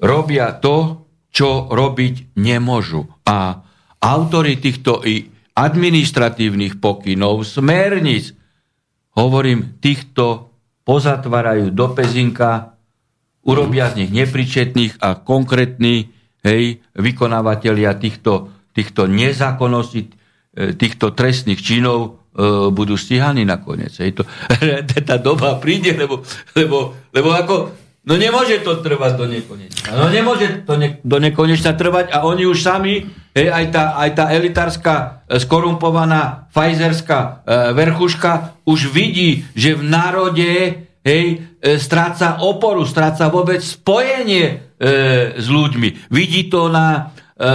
[0.05, 3.09] robia to, čo robiť nemôžu.
[3.25, 3.65] A
[4.05, 5.25] autory týchto i
[5.57, 8.37] administratívnych pokynov, smerníc,
[9.17, 10.53] hovorím, týchto
[10.85, 12.78] pozatvárajú do pezinka
[13.45, 16.11] urobia z nich nepričetných a konkrétni
[16.43, 20.09] hej, vykonávateľia týchto, týchto nezákonností,
[20.55, 22.09] e, týchto trestných činov e,
[22.71, 23.95] budú stíhaní nakoniec.
[23.99, 24.21] Hej.
[24.21, 24.23] To,
[25.09, 26.23] tá doba príde, lebo,
[26.55, 27.55] lebo, lebo ako,
[28.07, 29.89] no nemôže to trvať do nekonečna.
[29.97, 34.11] No nemôže to ne, do nekonečna trvať a oni už sami, hej, aj, tá, aj
[34.15, 34.95] tá elitárska,
[35.27, 37.29] e, skorumpovaná Pfizerská e,
[37.75, 40.51] verchuška už vidí, že v národe
[41.09, 41.25] hej,
[41.57, 44.85] e, stráca oporu, stráca vôbec spojenie e,
[45.41, 46.13] s ľuďmi.
[46.13, 47.49] Vidí to na e,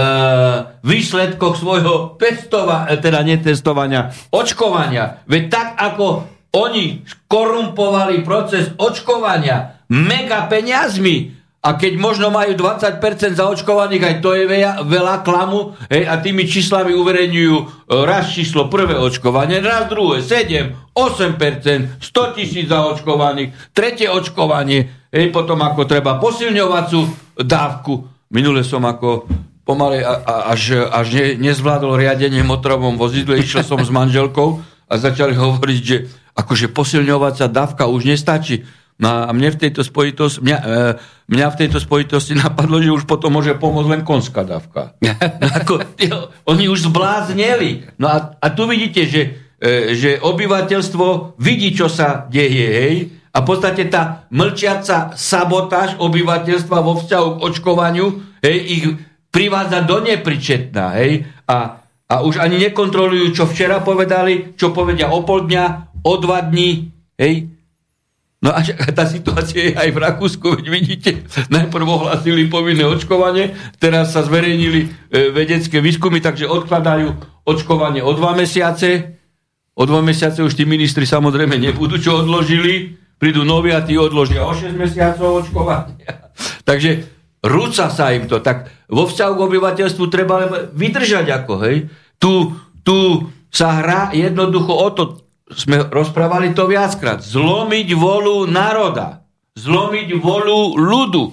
[0.82, 5.22] výsledkoch svojho testova, e, teda netestovania, očkovania.
[5.30, 6.06] Veď tak, ako
[6.54, 13.00] oni skorumpovali proces očkovania mega peniazmi, a keď možno majú 20%
[13.40, 17.64] zaočkovaných, aj to je veľa, veľa klamu, hej, a tými číslami uverejňujú e,
[18.04, 25.64] raz číslo prvé očkovanie, raz druhé, 7, 8%, 100 tisíc zaočkovaných, tretie očkovanie, hej, potom
[25.64, 27.00] ako treba posilňovacú
[27.40, 28.12] dávku.
[28.28, 29.24] Minule som ako
[29.64, 35.80] pomaly až, až ne, nezvládol riadenie motorovom vozidle, išiel som s manželkou a začali hovoriť,
[35.80, 35.96] že
[36.36, 40.80] akože posilňovacia dávka už nestačí No a mne v tejto spojitosti, mňa, e,
[41.26, 44.94] mňa v tejto spojitosti napadlo, že už potom môže pomôcť len konská dávka.
[45.58, 47.98] Ako, jo, oni už zblázneli.
[47.98, 49.22] No a, a tu vidíte, že,
[49.58, 52.96] e, že obyvateľstvo vidí, čo sa deje, hej,
[53.34, 58.06] a v podstate tá mlčiaca sabotáž obyvateľstva vo vzťahu k očkovaniu,
[58.46, 58.84] hej, ich
[59.34, 65.26] privádza do nepričetná, hej, a, a už ani nekontrolujú, čo včera povedali, čo povedia o
[65.26, 65.64] pol dňa,
[66.06, 67.53] o dva dní, hej,
[68.44, 68.60] No a
[68.98, 71.10] tá situácia je aj v Rakúsku, veď vidíte,
[71.48, 74.88] najprv ohlasili povinné očkovanie, teraz sa zverejnili e,
[75.32, 77.16] vedecké výskumy, takže odkladajú
[77.48, 79.16] očkovanie o dva mesiace.
[79.74, 83.00] O dva mesiace už tí ministri samozrejme nebudú, čo odložili.
[83.14, 86.04] Prídu noví a tí odložia o 6 mesiacov očkovanie.
[86.68, 87.08] takže
[87.40, 88.44] rúca sa im to.
[88.44, 91.88] Tak vo vzťahu k obyvateľstvu treba vydržať ako, hej.
[92.20, 92.32] Tu,
[92.84, 92.96] tu
[93.48, 99.24] sa hrá jednoducho o to, sme rozprávali to viackrát, zlomiť volu národa,
[99.56, 101.24] zlomiť volu ľudu.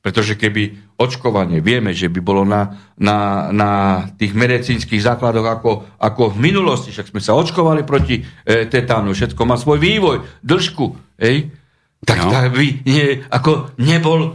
[0.00, 3.70] Pretože keby očkovanie, vieme, že by bolo na, na, na
[4.18, 9.42] tých medicínskych základoch ako, ako v minulosti, však sme sa očkovali proti e, tetánu, všetko
[9.46, 10.86] má svoj vývoj, dĺžku,
[11.22, 11.54] hej,
[11.98, 12.30] tak, no.
[12.30, 14.30] tak by nie, ako nebol e,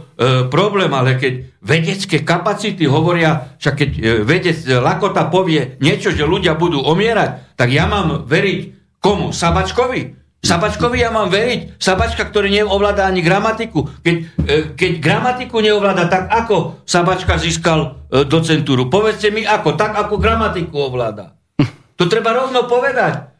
[0.52, 6.60] problém, ale keď vedecké kapacity hovoria, však keď e, vedec Lakota povie niečo, že ľudia
[6.60, 8.73] budú omierať, tak ja mám veriť
[9.04, 9.36] Komu?
[9.36, 10.16] Sabačkovi?
[10.40, 11.76] Sabačkovi ja mám veriť?
[11.76, 13.84] Sabačka, ktorý neovláda ani gramatiku.
[14.00, 18.88] Keď, e, keď gramatiku neovláda, tak ako Sabačka získal e, docentúru?
[18.88, 21.36] Povedzte mi ako, tak ako gramatiku ovláda.
[22.00, 23.30] To treba rovno povedať.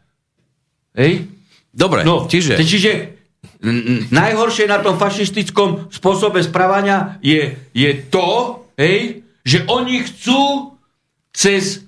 [0.95, 1.27] Hej?
[1.75, 2.55] Dobre, no, čiže...
[2.55, 3.15] čiže
[4.13, 10.73] najhoršie na tom fašistickom spôsobe správania je, je to, hej, že oni chcú
[11.35, 11.84] cez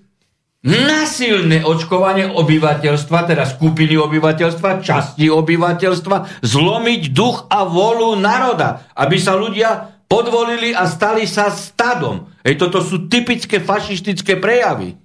[0.68, 9.40] nasilné očkovanie obyvateľstva, teda skupiny obyvateľstva, časti obyvateľstva, zlomiť duch a volu národa, aby sa
[9.40, 12.28] ľudia podvolili a stali sa stadom.
[12.44, 15.00] Hej, toto sú typické fašistické prejavy.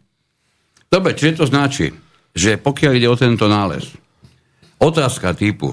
[0.90, 1.94] Dobre, čiže to značí,
[2.35, 3.87] že pokiaľ ide o tento nález,
[4.83, 5.72] otázka typu,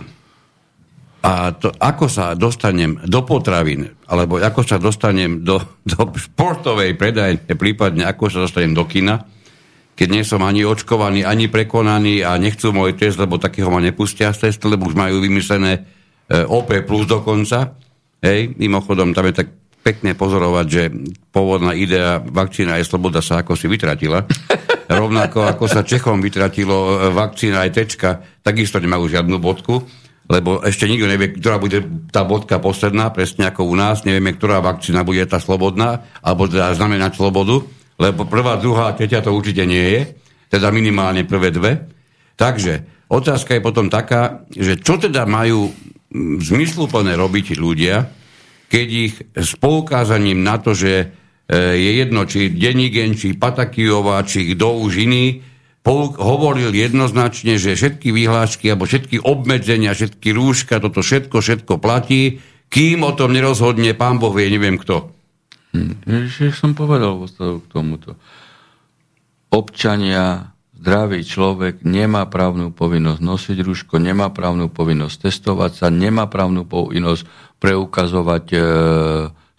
[1.20, 7.44] a to, ako sa dostanem do potravín, alebo ako sa dostanem do, do športovej predajne,
[7.60, 9.28] prípadne ako sa dostanem do kina,
[10.00, 14.32] keď nie som ani očkovaný, ani prekonaný a nechcú môj test, lebo takého ma nepustia
[14.32, 15.80] z testu, lebo už majú vymyslené e,
[16.48, 17.76] OP plus dokonca.
[18.24, 19.52] Hej, mimochodom, tam je tak
[19.84, 20.88] pekne pozorovať, že
[21.36, 24.24] pôvodná idea vakcína je sloboda sa ako si vytratila.
[24.88, 29.84] Rovnako ako sa Čechom vytratilo e, vakcína aj tečka, takisto nemajú žiadnu bodku,
[30.32, 34.08] lebo ešte nikto nevie, ktorá bude tá bodka posledná, presne ako u nás.
[34.08, 37.68] Nevieme, ktorá vakcína bude tá slobodná, alebo teda znamenať slobodu
[38.00, 40.02] lebo prvá, druhá, tretia to určite nie je,
[40.48, 41.72] teda minimálne prvé dve.
[42.40, 48.08] Takže otázka je potom taká, že čo teda majú mm, zmysluplné robiť ľudia,
[48.72, 51.06] keď ich s poukázaním na to, že e,
[51.76, 55.44] je jedno, či Denigen, či Patakijová, či kto už iný,
[55.90, 62.38] hovoril jednoznačne, že všetky vyhlášky alebo všetky obmedzenia, všetky rúška, toto všetko, všetko platí,
[62.70, 65.19] kým o tom nerozhodne pán Boh vie, neviem kto.
[65.70, 66.02] Hm,
[66.50, 68.18] som povedal k tomuto.
[69.54, 76.64] Občania, zdravý človek nemá právnu povinnosť nosiť rúško, nemá právnu povinnosť testovať sa, nemá právnu
[76.64, 77.28] povinnosť
[77.60, 78.60] preukazovať e,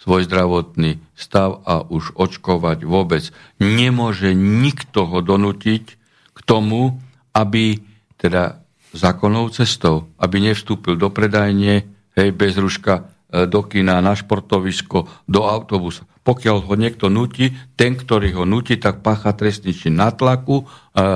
[0.01, 3.29] svoj zdravotný stav a už očkovať vôbec.
[3.61, 5.85] Nemôže nikto ho donútiť
[6.33, 6.97] k tomu,
[7.37, 7.85] aby
[8.17, 8.65] teda
[8.97, 11.85] zákonnou cestou, aby nevstúpil do predajne,
[12.17, 16.03] hej, bez ruška, do kina, na športovisko, do autobusu.
[16.21, 20.65] Pokiaľ ho niekto nutí, ten, ktorý ho nutí, tak pácha trestný čin na tlaku, e,
[20.65, 21.09] e,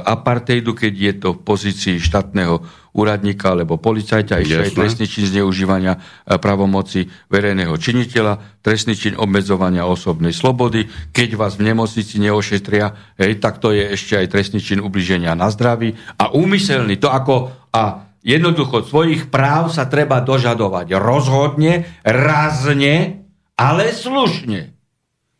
[0.00, 2.64] apartheidu, keď je to v pozícii štátneho
[2.96, 6.00] úradníka alebo policajta, ešte aj trestný čin zneužívania e,
[6.40, 13.60] pravomoci verejného činiteľa, trestný čin obmedzovania osobnej slobody, keď vás v nemocnici neošetria, hej, tak
[13.60, 15.92] to je ešte aj trestný čin ubliženia na zdraví.
[16.16, 24.76] A úmyselný, to ako a jednoducho svojich práv sa treba dožadovať rozhodne, razne, ale slušne.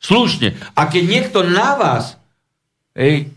[0.01, 0.57] Slušne.
[0.77, 2.17] A keď niekto na vás
[2.97, 3.29] hej,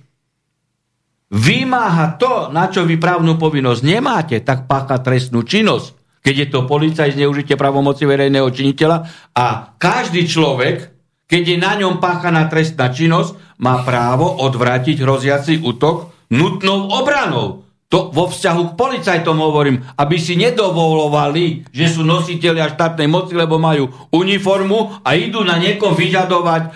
[1.28, 6.22] vymáha to, na čo vy právnu povinnosť nemáte, tak pácha trestnú činnosť.
[6.24, 8.98] Keď je to policaj zneužitie pravomoci verejného činiteľa
[9.36, 10.96] a každý človek,
[11.28, 17.63] keď je na ňom páchaná trestná činnosť, má právo odvrátiť hroziaci útok nutnou obranou.
[17.94, 23.62] To vo vzťahu k policajtom hovorím, aby si nedovolovali, že sú nositeľia štátnej moci, lebo
[23.62, 26.70] majú uniformu a idú na niekom vyžadovať e,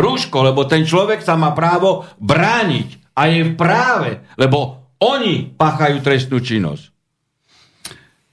[0.00, 6.00] rúško, lebo ten človek sa má právo brániť a je v práve, lebo oni páchajú
[6.00, 6.88] trestnú činnosť.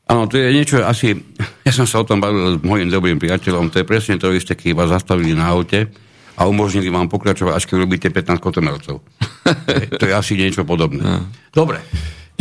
[0.07, 1.19] Áno, to je niečo asi,
[1.67, 4.55] ja som sa o tom bavil s mojim dobrým priateľom, to je presne to isté,
[4.55, 5.91] keď vás zastavili na aute
[6.33, 9.05] a umožnili vám pokračovať, až keď robíte 15 kotomelcov.
[9.99, 11.01] to je asi niečo podobné.
[11.01, 11.29] No.
[11.53, 11.81] Dobre.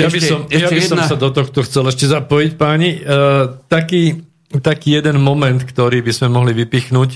[0.00, 1.04] Ja ešte, by som, ešte ja by jedna...
[1.04, 3.04] som sa do tohto chcel ešte zapojiť, páni.
[3.04, 4.24] Uh, taký,
[4.64, 7.10] taký jeden moment, ktorý by sme mohli vypichnúť,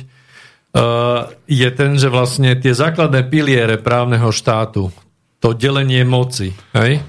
[0.77, 4.93] uh, je ten, že vlastne tie základné piliere právneho štátu,
[5.41, 6.53] to delenie moci.
[6.77, 7.01] Hej?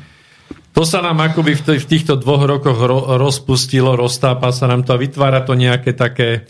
[0.71, 4.95] To sa nám akoby v, v týchto dvoch rokoch ro, rozpustilo, roztápa sa nám to
[4.95, 6.47] a vytvára to nejaké také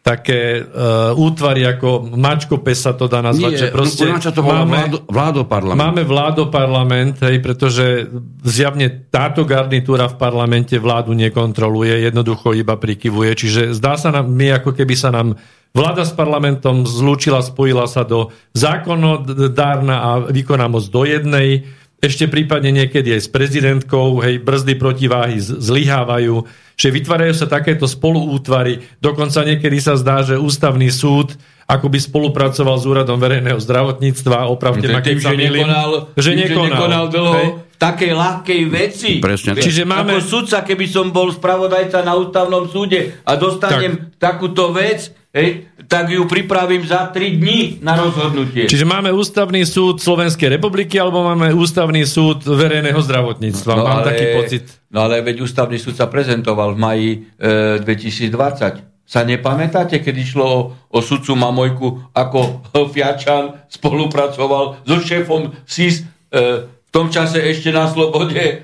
[0.00, 4.98] také uh, útvary ako mačkope sa to dá nazvať, Nie, že proste to máme, vládo,
[5.04, 5.76] vládoparlament.
[5.76, 8.08] Máme vládoparlament, hej, pretože
[8.40, 14.56] zjavne táto garnitúra v parlamente vládu nekontroluje, jednoducho iba prikyvuje, čiže zdá sa nám, my
[14.60, 15.36] ako keby sa nám
[15.70, 21.62] Vláda s parlamentom zlúčila, spojila sa do zákonodárna a výkonná moc do jednej,
[22.00, 26.48] ešte prípadne niekedy aj s prezidentkou, hej, brzdy protiváhy zlyhávajú,
[26.80, 31.36] že vytvárajú sa takéto spoluútvary, dokonca niekedy sa zdá, že ústavný súd
[31.70, 36.30] ako by spolupracoval s úradom verejného zdravotníctva, opravte ma, keď sa milím, že nekonal, že
[36.34, 37.48] nekonal dlho hej?
[37.62, 39.10] v takej ľahkej veci.
[39.22, 39.54] Presne.
[39.54, 40.18] Čiže máme...
[40.18, 44.18] Ako sudca, keby som bol spravodajca na ústavnom súde a dostanem tak.
[44.18, 48.66] takúto vec, hej, tak ju pripravím za 3 dní na rozhodnutie.
[48.66, 53.72] Čiže máme ústavný súd Slovenskej republiky alebo máme ústavný súd verejného zdravotníctva.
[53.74, 54.64] No, Mám ale, taký pocit.
[54.90, 58.90] No ale veď ústavný súd sa prezentoval v maji e, 2020.
[59.10, 60.60] Sa nepamätáte, keď išlo o,
[60.94, 62.62] o sudcu Mamojku, ako
[62.94, 68.54] Fiačan spolupracoval so šéfom SIS e, v tom čase ešte na slobode e,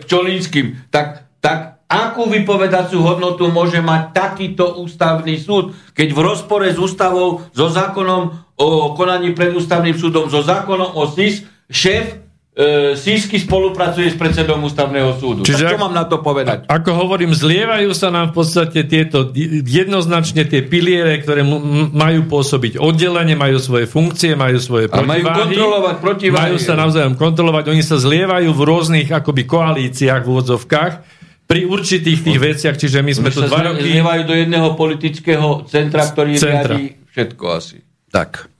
[0.00, 0.92] Pčolínským.
[0.92, 7.46] Tak, tak akú vypovedacú hodnotu môže mať takýto ústavný súd, keď v rozpore s ústavou,
[7.54, 12.26] so zákonom o konaní pred ústavným súdom, so zákonom o SIS, šéf
[12.56, 15.46] e, sísky spolupracuje s predsedom ústavného súdu.
[15.46, 16.66] Čiže tak čo mám na to povedať?
[16.66, 19.30] Ako hovorím, zlievajú sa nám v podstate tieto
[19.62, 25.22] jednoznačne tie piliere, ktoré m- majú pôsobiť oddelenie, majú svoje funkcie, majú svoje protiváhy.
[25.22, 26.42] A majú kontrolovať protiváhy.
[26.50, 27.64] Majú sa navzájom kontrolovať.
[27.70, 31.15] Oni sa zlievajú v rôznych akoby koalíciách v úvodzovkách
[31.46, 33.86] pri určitých tých veciach, čiže my sme tu dva roky...
[33.86, 36.74] Znievajú do jedného politického centra, ktorý centra.
[36.74, 37.80] riadi všetko asi.
[38.12, 38.52] Tak.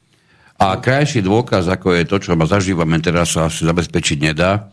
[0.56, 4.72] A krajší dôkaz, ako je to, čo ma zažívame teraz, sa asi zabezpečiť nedá.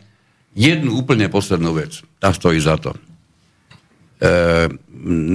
[0.55, 1.99] Jednu úplne poslednú vec.
[2.23, 2.95] Tá stojí za to.
[2.95, 4.71] E,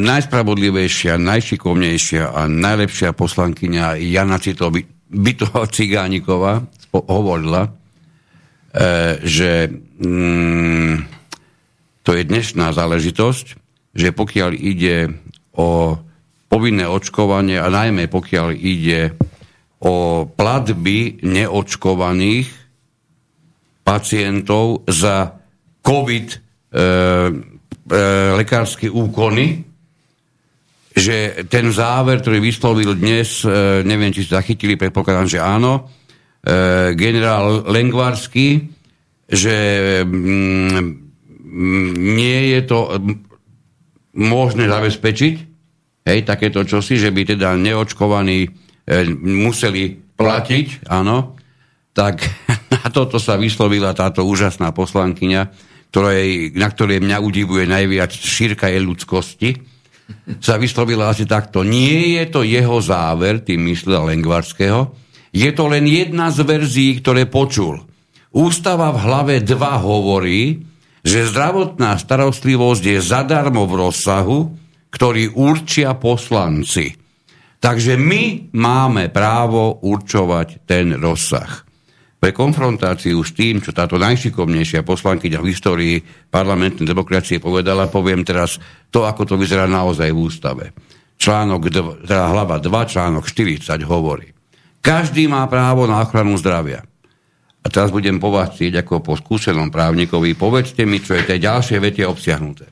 [0.09, 4.73] najspravodlivejšia, najšikovnejšia a najlepšia poslankyňa Jana Cito
[5.13, 6.65] Bytová Cigániková
[6.95, 7.71] hovorila, e,
[9.21, 9.69] že
[10.01, 11.18] mm,
[12.09, 13.47] to je dnešná záležitosť,
[13.93, 15.13] že pokiaľ ide
[15.53, 16.01] o
[16.49, 19.13] povinné očkovanie a najmä pokiaľ ide
[19.85, 22.49] o platby neočkovaných
[23.85, 25.37] pacientov za
[25.85, 26.81] COVID e, e,
[28.41, 29.69] lekárske úkony,
[30.97, 35.93] že ten záver, ktorý vyslovil dnes, e, neviem, či ste zachytili, predpokladám, že áno,
[36.41, 38.65] e, generál Lengvarský,
[39.29, 39.57] že
[40.09, 41.08] mm,
[41.99, 42.79] nie je to
[44.15, 45.35] možné zabezpečiť,
[46.07, 48.49] hej, takéto čosi, že by teda neočkovaní e,
[49.19, 51.39] museli platiť, áno,
[51.95, 52.23] tak
[52.75, 55.43] na toto sa vyslovila táto úžasná poslankyňa,
[55.89, 59.51] ktorej, na ktorej mňa udivuje najviac šírka jej ľudskosti,
[60.41, 61.61] sa vyslovila asi takto.
[61.61, 64.93] Nie je to jeho záver, tým myslel Lengvarského,
[65.29, 67.85] je to len jedna z verzií, ktoré počul.
[68.33, 69.53] Ústava v hlave 2
[69.85, 70.68] hovorí,
[71.09, 74.39] že zdravotná starostlivosť je zadarmo v rozsahu,
[74.93, 76.93] ktorý určia poslanci.
[77.59, 81.65] Takže my máme právo určovať ten rozsah.
[82.19, 85.97] Pre konfrontáciu s tým, čo táto najšikovnejšia poslankyňa v histórii
[86.29, 88.61] parlamentnej demokracie povedala, poviem teraz
[88.93, 90.65] to, ako to vyzerá naozaj v ústave.
[91.19, 91.71] Článok,
[92.05, 94.29] teda hlava 2, článok 40 hovorí.
[94.83, 96.83] Každý má právo na ochranu zdravia.
[97.69, 100.33] A teraz budem po vás ako po skúsenom právnikovi.
[100.33, 102.65] Povedzte mi, čo je tej ďalšie vete obsiahnuté.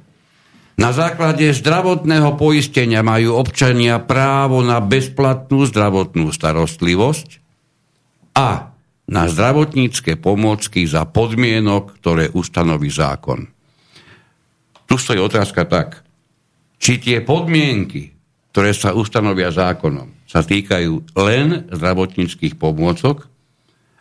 [0.80, 7.28] Na základe zdravotného poistenia majú občania právo na bezplatnú zdravotnú starostlivosť
[8.40, 8.72] a
[9.04, 13.52] na zdravotnícke pomôcky za podmienok, ktoré ustanoví zákon.
[14.88, 16.08] Tu stojí otázka tak,
[16.80, 18.16] či tie podmienky,
[18.48, 23.28] ktoré sa ustanovia zákonom, sa týkajú len zdravotníckých pomôcok,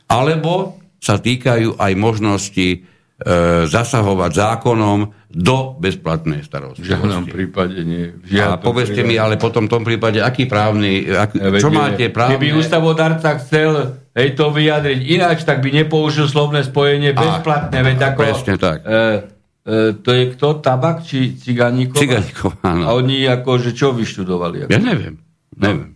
[0.08, 2.78] alebo sa týkajú aj možnosti e,
[3.70, 6.82] zasahovať zákonom do bezplatnej starostlivosti.
[6.82, 8.10] V žiadnom prípade nie.
[8.26, 9.14] V a povedzte prípade.
[9.14, 12.42] mi, ale potom v tom prípade, aký právny, ak, ja, čo máte právne...
[12.42, 17.78] Keby ústavodárca chcel hej, to vyjadriť ináč, tak by nepoužil slovné spojenie a, bezplatné.
[17.86, 18.78] Veď ako, presne tak.
[18.82, 20.48] E, e, to je kto?
[20.64, 22.02] Tabak či Ciganíkov?
[22.02, 22.82] Ciganíkov, áno.
[22.82, 24.66] A oni akože čo vyštudovali?
[24.66, 24.72] Ako?
[24.74, 25.22] Ja neviem.
[25.54, 25.94] Neviem.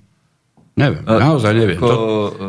[0.80, 1.76] Neviem, a, naozaj neviem.
[1.76, 1.88] Ako...
[1.92, 1.98] To,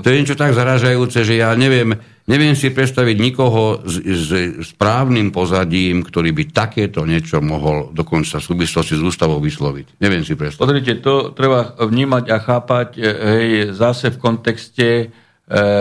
[0.02, 1.98] to je niečo tak zaražajúce, že ja neviem,
[2.30, 4.30] neviem si predstaviť nikoho s, s
[4.70, 9.98] správnym pozadím, ktorý by takéto niečo mohol dokonca v súvislosti s ústavou vysloviť.
[9.98, 10.62] Neviem si predstaviť.
[10.62, 15.06] Pozrite, to treba vnímať a chápať e, hej, zase v kontexte, e,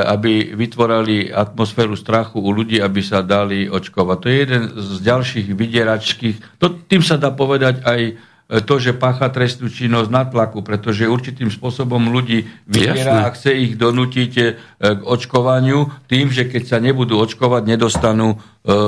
[0.10, 4.18] aby vytvorali atmosféru strachu u ľudí, aby sa dali očkovať.
[4.18, 9.30] To je jeden z ďalších vydieračských, to, tým sa dá povedať aj to, že pácha
[9.30, 14.44] trestnú činnosť na tlaku, pretože určitým spôsobom ľudí vydiera a chce ich donútiť e,
[14.82, 18.38] k očkovaniu tým, že keď sa nebudú očkovať, nedostanú e,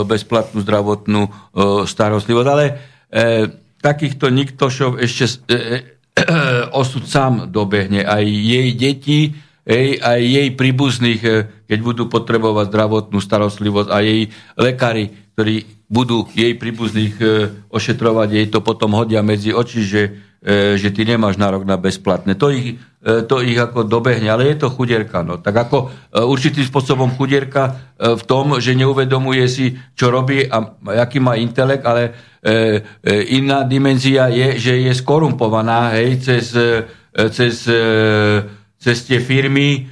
[0.01, 1.32] bezplatnú zdravotnú e,
[1.86, 2.49] starostlivosť.
[2.49, 2.66] Ale
[3.84, 5.45] takýchto niktošov ešte
[6.82, 8.01] osud sám dobehne.
[8.01, 9.36] Aj jej deti,
[9.99, 11.22] aj jej príbuzných,
[11.70, 17.26] keď budú potrebovať zdravotnú starostlivosť a jej lekári, ktorí budú jej príbuzných e,
[17.68, 20.04] ošetrovať, jej to potom hodia medzi oči, že,
[20.39, 22.39] e, že ty nemáš nárok na bezplatné.
[22.39, 25.20] To ich, e, to ich ako dobehne, ale je to chudierka.
[25.20, 25.44] No.
[25.44, 25.78] Tak ako
[26.16, 32.16] určitým spôsobom chudierka v tom, že neuvedomuje si, čo robí a aký má intelekt, ale
[33.30, 36.58] iná dimenzia je, že je skorumpovaná hej, cez,
[37.14, 37.56] cez,
[38.82, 39.86] cez tie firmy,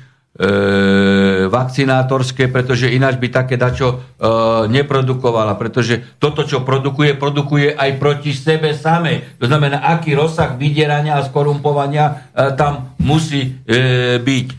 [1.49, 3.97] vakcinátorské, pretože ináč by také dačo e,
[4.71, 9.35] neprodukovala, pretože toto, čo produkuje, produkuje aj proti sebe samej.
[9.43, 14.47] To znamená, aký rozsah vydierania a skorumpovania e, tam musí e, byť.
[14.47, 14.55] E,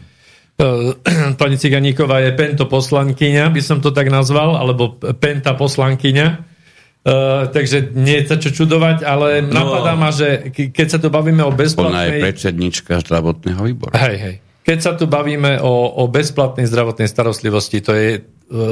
[1.41, 6.53] pani Ciganíková je pento poslankyňa, by som to tak nazval, alebo penta poslankyňa.
[7.01, 11.09] Uh, takže nie je sa čo čudovať, ale no, napadá ma, že keď sa tu
[11.09, 11.97] bavíme o bezplatnej...
[11.97, 13.97] Ona je predsednička zdravotného výboru.
[13.97, 14.37] Hej, hej.
[14.71, 18.21] Keď sa tu bavíme o, o bezplatnej zdravotnej starostlivosti, to je e,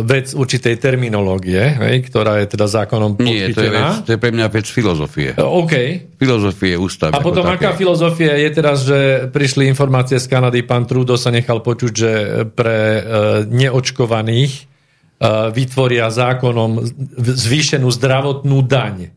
[0.06, 4.30] vec určitej terminológie, hej, ktorá je teda zákonom Nie, to je, vec, to je pre
[4.30, 5.34] mňa vec filozofie.
[5.34, 5.74] E, OK.
[6.14, 7.18] Filozofie ústavy.
[7.18, 11.66] A potom aká filozofia je teraz, že prišli informácie z Kanady, pán Trudo sa nechal
[11.66, 12.12] počuť, že
[12.54, 13.00] pre e,
[13.50, 14.70] neočkovaných
[15.50, 16.78] vytvoria zákonom
[17.18, 19.10] zvýšenú zdravotnú daň.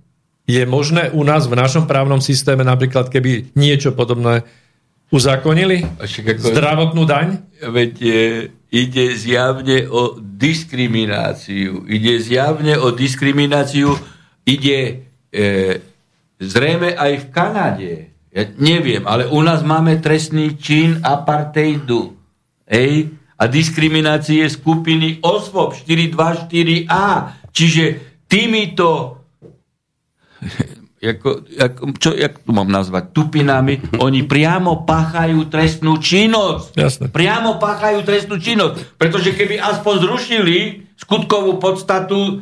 [0.49, 4.41] Je možné u nás v našom právnom systéme napríklad, keby niečo podobné
[5.12, 5.84] uzákonili?
[5.99, 7.43] Ako, Zdravotnú daň?
[7.59, 8.24] Veď je,
[8.72, 11.86] ide zjavne o diskrimináciu.
[11.86, 13.93] Ide zjavne o diskrimináciu.
[14.47, 14.80] Ide
[15.30, 15.43] e,
[16.39, 17.93] zrejme aj v Kanade.
[18.32, 22.16] Ja neviem, ale u nás máme trestný čin apartheidu.
[22.64, 23.12] Ej?
[23.36, 27.07] A diskriminácie skupiny OSVOP 424A.
[27.51, 27.84] Čiže
[28.32, 29.20] týmito
[31.02, 36.78] ako, ako, čo, jak to mám nazvať, tupinami, oni priamo páchajú trestnú činnosť.
[36.78, 37.06] Jasne.
[37.10, 39.02] Priamo páchajú trestnú činnosť.
[39.02, 40.58] Pretože keby aspoň zrušili
[40.97, 42.39] skutkovú podstatu uh,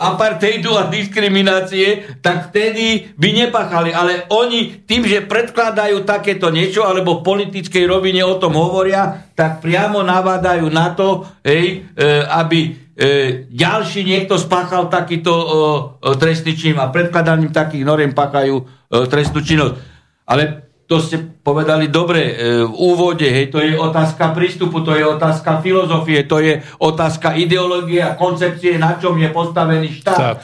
[0.00, 3.90] apartheidu a diskriminácie, tak vtedy by nepáchali.
[3.92, 9.60] Ale oni tým, že predkladajú takéto niečo, alebo v politickej rovine o tom hovoria, tak
[9.60, 15.46] priamo navádajú na to, hej, uh, aby e, ďalší niekto spáchal takýto e,
[16.16, 18.64] trestný čin a predkladaním takých noriem páchajú e,
[19.04, 19.74] trestnú činnosť.
[20.26, 22.32] Ale to ste povedali dobre e,
[22.62, 27.98] v úvode, hej, to je otázka prístupu, to je otázka filozofie, to je otázka ideológie
[27.98, 30.18] a koncepcie, na čom je postavený štát.
[30.18, 30.38] E,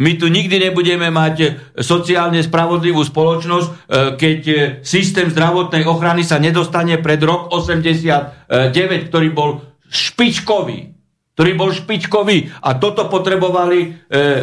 [0.00, 3.72] my tu nikdy nebudeme mať sociálne spravodlivú spoločnosť, e,
[4.16, 9.60] keď e, systém zdravotnej ochrany sa nedostane pred rok 89, ktorý bol
[9.92, 10.93] špičkový
[11.34, 12.62] ktorý bol špičkový.
[12.62, 13.88] A toto potrebovali e,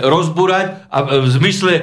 [0.04, 1.82] rozbúrať a e, v zmysle e,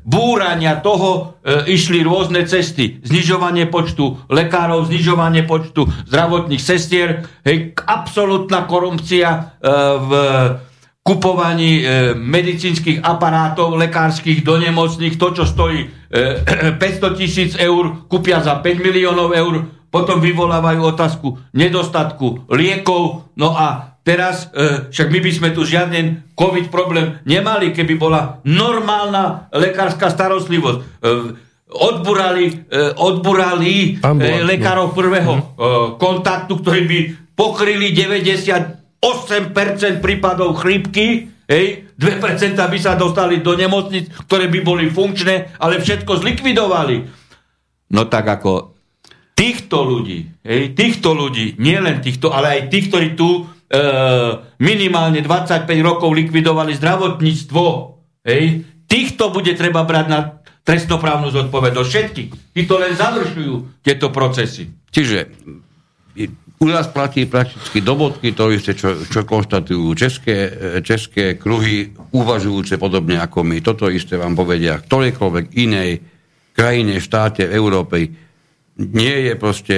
[0.00, 3.04] búrania toho e, išli rôzne cesty.
[3.04, 9.38] Znižovanie počtu lekárov, znižovanie počtu zdravotných sestier, hej, absolútna korupcia e,
[10.00, 10.10] v
[11.08, 15.88] kupovaní e, medicínskych aparátov lekárskych do nemocných, to, čo stojí e,
[16.80, 19.54] 500 tisíc eur, kúpia za 5 miliónov eur,
[19.88, 26.32] potom vyvolávajú otázku nedostatku liekov, no a Teraz, e, však my by sme tu žiaden
[26.32, 30.78] COVID problém nemali, keby bola normálna lekárska starostlivosť.
[30.80, 30.84] E,
[31.68, 35.42] odburali, e, odburali e, lekárov prvého e,
[36.00, 36.98] kontaktu, ktorí by
[37.36, 38.96] pokryli 98%
[40.00, 46.24] prípadov chrípky, hej, 2% by sa dostali do nemocnic, ktoré by boli funkčné, ale všetko
[46.24, 46.96] zlikvidovali.
[47.92, 48.72] No tak ako
[49.36, 53.57] týchto ľudí, hej, týchto ľudí, nielen týchto, ale aj tých, ktorí tu
[54.58, 57.64] minimálne 25 rokov likvidovali zdravotníctvo,
[58.24, 61.88] hej, týchto bude treba brať na trestnoprávnu zodpovednosť.
[61.88, 62.22] Všetky.
[62.52, 64.68] Títo len završujú tieto procesy.
[64.88, 65.18] Čiže
[66.58, 70.36] u nás platí prakticky do bodky to isté, čo, čo konštatujú české,
[70.82, 73.62] české kruhy, uvažujúce podobne ako my.
[73.62, 76.02] Toto isté vám povedia ktorejkoľvek inej
[76.52, 77.96] krajine, štáte, v Európe.
[78.78, 79.76] Nie je proste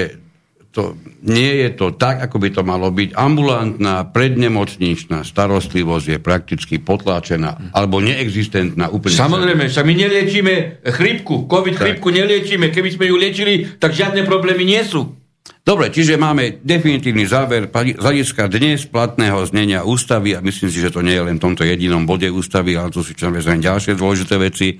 [0.70, 0.94] to,
[1.26, 3.18] nie je to tak, ako by to malo byť.
[3.18, 9.18] Ambulantná prednemocničná starostlivosť je prakticky potláčená alebo neexistentná úplne.
[9.18, 11.82] Samozrejme, sa my neliečíme chrípku, covid tak.
[11.82, 12.70] chrípku neliečíme.
[12.70, 15.18] Keby sme ju liečili, tak žiadne problémy nie sú.
[15.60, 20.94] Dobre, čiže máme definitívny záver z hľadiska dnes platného znenia ústavy a myslím si, že
[20.94, 24.38] to nie je len v tomto jedinom bode ústavy, ale to sú samozrejme ďalšie dôležité
[24.38, 24.78] veci.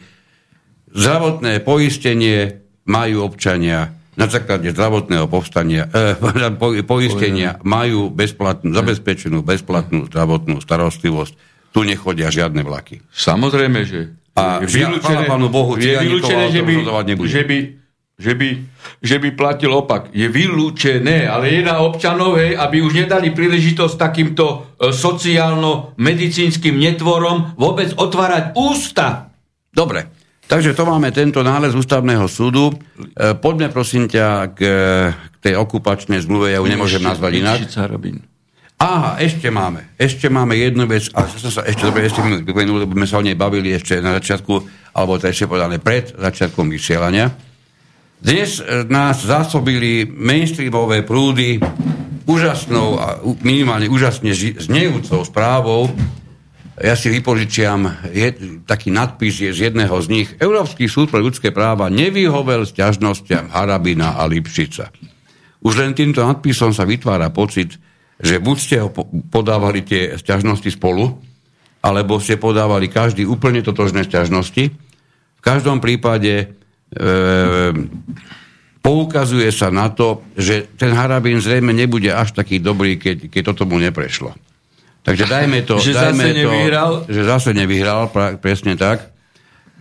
[0.91, 6.19] Zdravotné poistenie majú občania na základe zdravotného povstania, eh,
[6.61, 11.35] po, poistenia majú bezplatnú, zabezpečenú bezplatnú zdravotnú starostlivosť.
[11.71, 12.99] Tu nechodia žiadne vlaky.
[13.15, 16.75] Samozrejme, že a vylúčené, Pánu Bohu, je vylúčené že, by,
[17.27, 17.59] že, by,
[18.15, 18.49] že, by,
[19.03, 20.15] že by platil opak.
[20.15, 24.57] Je vylúčené, ale je na občanov, hej, aby už nedali príležitosť takýmto e,
[24.95, 29.35] sociálno-medicínskym netvorom vôbec otvárať ústa.
[29.71, 30.20] Dobre,
[30.51, 32.75] Takže to máme tento nález ústavného súdu.
[32.75, 34.59] E, poďme prosím ťa k,
[35.15, 37.59] k tej okupačnej zmluve, ja ju nemôžem nazvať inak.
[38.83, 39.95] Aha, ešte máme.
[39.95, 43.25] Ešte máme jednu vec, a som sa ešte dobre ešte pripomenul, lebo sme sa o
[43.25, 44.53] nej bavili ešte na začiatku,
[44.97, 47.31] alebo to ešte povedané pred začiatkom vysielania.
[48.19, 51.63] Dnes e, nás zásobili mainstreamové prúdy
[52.27, 55.95] úžasnou a minimálne úžasne znejúcou správou,
[56.81, 58.33] ja si vypožičiam je,
[58.65, 60.29] taký nadpis je z jedného z nich.
[60.41, 64.89] Európsky súd pre ľudské práva nevyhovel sťažnostiam Harabina a Lipšica.
[65.61, 67.77] Už len týmto nadpisom sa vytvára pocit,
[68.17, 68.89] že buď ste ho
[69.29, 71.21] podávali tie sťažnosti spolu,
[71.85, 74.65] alebo ste podávali každý úplne totožné sťažnosti.
[75.37, 76.47] V každom prípade e,
[78.81, 83.65] poukazuje sa na to, že ten Harabin zrejme nebude až taký dobrý, keď, keď toto
[83.69, 84.33] mu neprešlo.
[85.01, 85.81] Takže dajme to...
[85.81, 86.93] že dajme zase to, nevyhral?
[87.09, 89.09] Že zase nevyhral, pra, presne tak.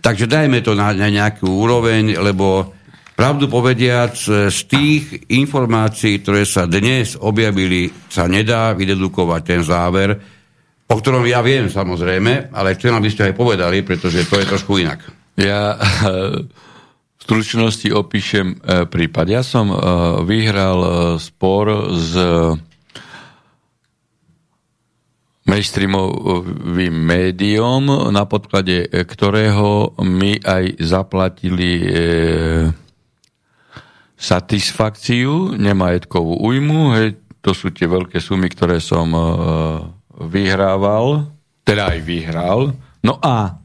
[0.00, 2.72] Takže dajme to na, na nejakú úroveň, lebo
[3.12, 4.16] pravdu povediac,
[4.48, 10.16] z tých informácií, ktoré sa dnes objavili, sa nedá vydedukovať ten záver,
[10.88, 14.80] o ktorom ja viem samozrejme, ale chcem, aby ste aj povedali, pretože to je trošku
[14.80, 15.04] inak.
[15.36, 15.76] Ja
[17.20, 19.26] v stručnosti opíšem e, prípad.
[19.28, 19.76] Ja som e,
[20.24, 20.90] vyhral e,
[21.20, 22.16] spor s
[25.50, 31.86] mainstreamovým médium, na podklade ktorého my aj zaplatili e,
[34.14, 36.94] satisfakciu, nemajetkovú újmu.
[36.94, 39.22] Hej, to sú tie veľké sumy, ktoré som e,
[40.30, 41.26] vyhrával,
[41.66, 42.60] teda aj vyhral.
[43.02, 43.58] No a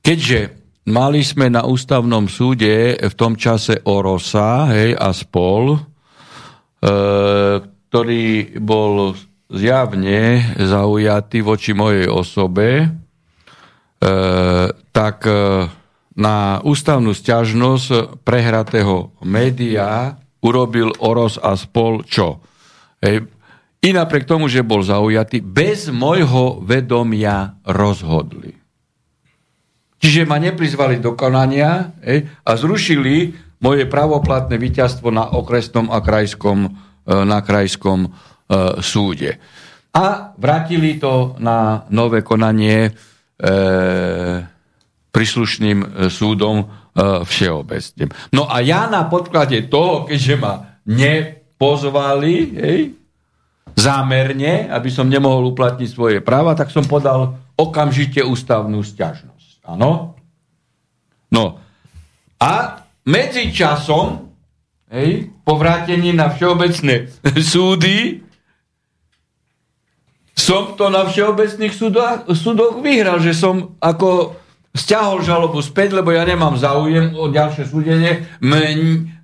[0.00, 0.56] keďže
[0.90, 5.80] mali sme na ústavnom súde v tom čase Orosa hej, a spol, e,
[7.62, 9.14] ktorý bol
[9.50, 12.88] zjavne zaujatý voči mojej osobe, e,
[14.90, 15.34] tak e,
[16.16, 22.42] na ústavnú sťažnosť prehratého média urobil Oros a spol čo?
[23.02, 23.28] Hej.
[23.86, 28.56] I napriek tomu, že bol zaujatý, bez môjho vedomia rozhodli.
[30.02, 36.58] Čiže ma neprizvali do konania hej, a zrušili moje pravoplatné víťazstvo na okresnom a krajskom,
[36.66, 36.70] e,
[37.24, 38.10] na krajskom
[38.78, 39.42] súde.
[39.96, 42.90] A vrátili to na nové konanie e,
[45.08, 46.64] príslušným e, súdom e,
[47.24, 48.12] všeobecne.
[48.36, 52.80] No a ja na podklade toho, keďže ma nepozvali, hej,
[53.72, 59.64] zámerne, aby som nemohol uplatniť svoje práva, tak som podal okamžite ústavnú stiažnosť.
[59.64, 60.12] Áno?
[61.32, 61.56] No.
[62.36, 64.28] A medzi časom,
[64.92, 67.08] hej, po vrátení na všeobecné
[67.56, 68.25] súdy,
[70.36, 74.36] som to na všeobecných súdoch, súdoch vyhral, že som ako
[74.76, 78.28] stiahol žalobu späť, lebo ja nemám záujem o ďalšie súdenie.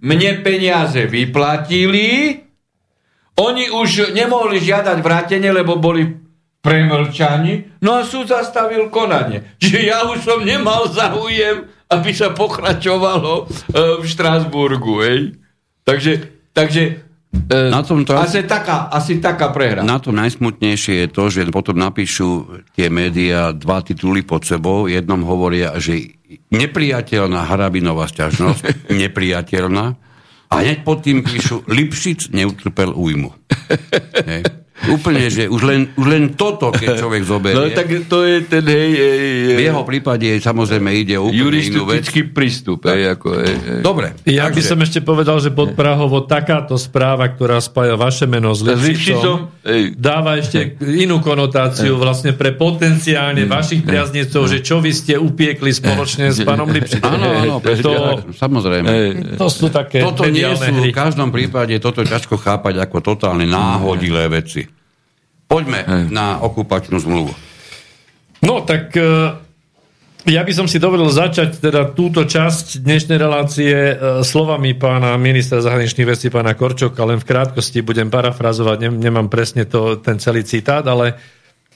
[0.00, 2.40] Mne peniaze vyplatili,
[3.36, 6.08] oni už nemohli žiadať vrátenie, lebo boli
[6.62, 9.58] premlčani, no a súd zastavil konanie.
[9.58, 13.44] Čiže ja už som nemal záujem, aby sa pokračovalo e,
[13.98, 14.94] v Štrásburgu.
[15.02, 15.42] Hej.
[15.82, 16.12] Takže,
[16.54, 17.02] takže
[17.48, 19.80] na tom to, asi, taká, asi taká prehra.
[19.80, 24.84] Na tom najsmutnejšie je to, že potom napíšu tie médiá dva tituly pod sebou.
[24.84, 26.12] Jednom hovoria, že
[26.52, 29.84] nepriateľná Harabinová sťažnosť, nepriateľná.
[30.52, 33.32] A hneď pod tým píšu, Lipšic neutrpel újmu.
[34.28, 34.61] Hej.
[34.82, 37.54] Úplne, že už len, už len toto, keď človek zoberie.
[37.54, 39.56] No tak to je ten, hej, hej, hej.
[39.56, 42.10] V jeho prípade samozrejme ide o úplne inú vec.
[42.34, 43.80] prístup, hej, ako, hej, hej.
[43.86, 44.18] Dobre.
[44.26, 44.56] Ja takže...
[44.58, 49.54] by som ešte povedal, že pod Prahovo takáto správa, ktorá spája vaše meno s Lipšicom,
[49.94, 56.34] dáva ešte inú konotáciu vlastne pre potenciálne vašich priaznicov, že čo vy ste upiekli spoločne
[56.34, 57.06] s pánom Lipšicom.
[57.06, 57.92] Áno, áno, to,
[58.34, 58.90] samozrejme.
[59.38, 64.26] To sú také Toto nie sú v každom prípade, toto ťažko chápať ako totálne náhodilé
[64.26, 64.71] veci.
[65.52, 66.04] Poďme Hej.
[66.08, 67.36] na okupačnú zmluvu.
[68.40, 69.36] No tak e,
[70.32, 73.94] ja by som si dovolil začať teda túto časť dnešnej relácie e,
[74.24, 80.00] slovami pána ministra zahraničných vecí, pána Korčoka, len v krátkosti budem parafrazovať, nemám presne to,
[80.00, 81.20] ten celý citát, ale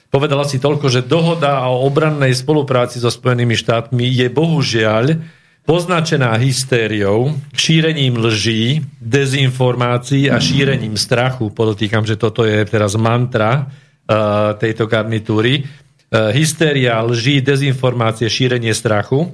[0.09, 5.36] povedala si toľko, že dohoda o obrannej spolupráci so Spojenými štátmi je bohužiaľ
[5.67, 11.51] poznačená hystériou, šírením lží, dezinformácií a šírením strachu.
[11.51, 15.67] Podotýkam, že toto je teraz mantra uh, tejto garnitúry.
[16.07, 19.27] Uh, hystéria, lží, dezinformácie, šírenie strachu.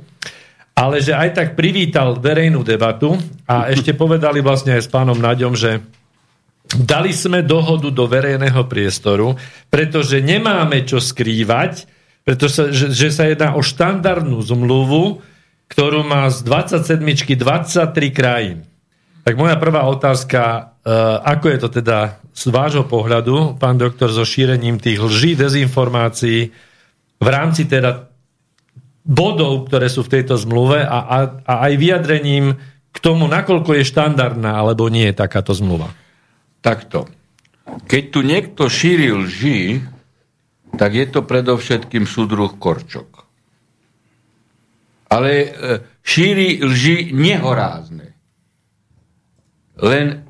[0.73, 3.13] Ale že aj tak privítal verejnú debatu
[3.45, 5.85] a ešte povedali vlastne aj s pánom Naďom, že
[6.73, 9.37] dali sme dohodu do verejného priestoru,
[9.69, 11.85] pretože nemáme čo skrývať,
[12.25, 15.21] pretože že, že sa jedná o štandardnú zmluvu,
[15.73, 18.61] ktorú má z 27 23 krajín.
[19.25, 20.41] Tak moja prvá otázka,
[20.85, 20.93] e,
[21.25, 26.53] ako je to teda z vášho pohľadu, pán doktor, so šírením tých lží, dezinformácií
[27.17, 28.05] v rámci teda
[29.01, 32.53] bodov, ktoré sú v tejto zmluve a, a, a aj vyjadrením
[32.93, 35.89] k tomu, nakoľko je štandardná alebo nie je takáto zmluva?
[36.61, 37.09] Takto.
[37.89, 39.81] Keď tu niekto šíri lži,
[40.77, 43.12] tak je to predovšetkým súdruh Korčok
[45.13, 45.47] ale e,
[46.01, 48.17] šíri lži nehorázne.
[49.77, 50.25] Len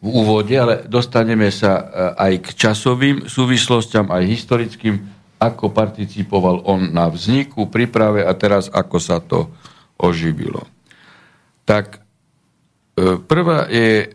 [0.00, 1.84] v úvode, ale dostaneme sa e,
[2.14, 5.02] aj k časovým súvislostiam, aj historickým,
[5.42, 9.50] ako participoval on na vzniku, príprave a teraz ako sa to
[9.98, 10.62] oživilo.
[11.66, 12.00] Tak e,
[13.18, 14.14] prvá je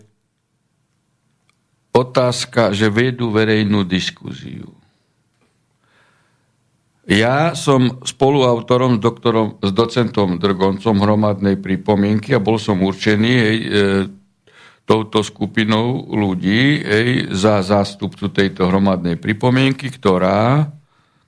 [1.91, 4.84] otázka, že vedú verejnú diskuziu.
[7.05, 13.57] Ja som spoluautorom s, doktorom, s docentom Drgoncom hromadnej pripomienky a bol som určený hej,
[13.61, 13.69] e,
[14.89, 20.65] touto skupinou ľudí hej, za zástupcu tejto hromadnej pripomienky, ktorá,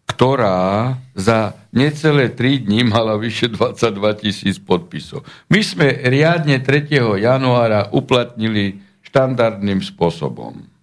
[0.09, 5.21] ktorá za necelé 3 dní mala vyše 22 tisíc podpisov.
[5.53, 7.21] My sme riadne 3.
[7.21, 10.76] januára uplatnili štandardným spôsobom.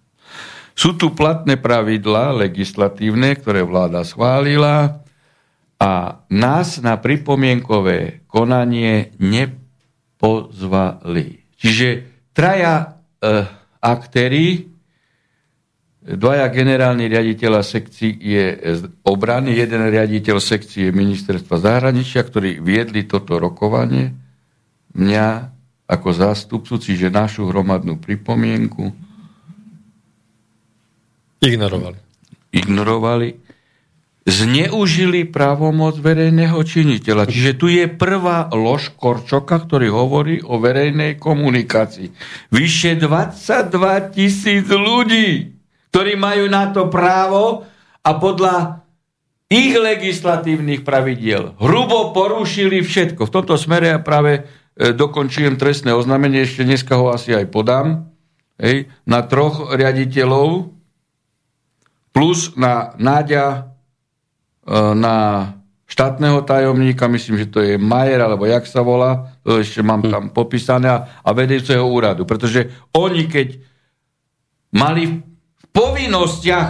[0.75, 4.99] Sú tu platné pravidlá legislatívne, ktoré vláda schválila
[5.79, 10.19] a nás na pripomienkové konanie nepozvali.
[11.55, 11.87] Čiže
[12.35, 13.47] traja e,
[13.79, 14.67] aktéry
[16.05, 18.45] dvaja generálni riaditeľa sekcií je
[19.07, 24.13] obrany, jeden riaditeľ sekcie ministerstva zahraničia, ktorí viedli toto rokovanie.
[24.93, 25.27] Mňa
[25.89, 29.04] ako zástupcu, čiže našu hromadnú pripomienku.
[31.45, 31.97] Ignorovali.
[32.49, 33.29] Ignorovali.
[34.25, 37.29] Zneužili právomoc verejného činiteľa.
[37.29, 42.09] Čiže tu je prvá lož Korčoka, ktorý hovorí o verejnej komunikácii.
[42.49, 43.69] Vyše 22
[44.09, 45.53] tisíc ľudí,
[45.93, 47.69] ktorí majú na to právo
[48.01, 48.81] a podľa
[49.45, 53.29] ich legislatívnych pravidiel hrubo porušili všetko.
[53.29, 58.11] V tomto smere ja práve E, dokončujem trestné oznámenie, ešte dneska ho asi aj podám,
[58.59, 60.74] hej, na troch riaditeľov
[62.15, 63.75] plus na Náďa,
[64.63, 65.15] e, na
[65.83, 70.09] štátneho tajomníka, myslím, že to je Majer, alebo jak sa volá, to ešte mám hm.
[70.09, 72.23] tam popísané, a vedúceho úradu.
[72.23, 73.59] Pretože oni, keď
[74.71, 75.19] mali
[75.59, 76.69] v povinnostiach,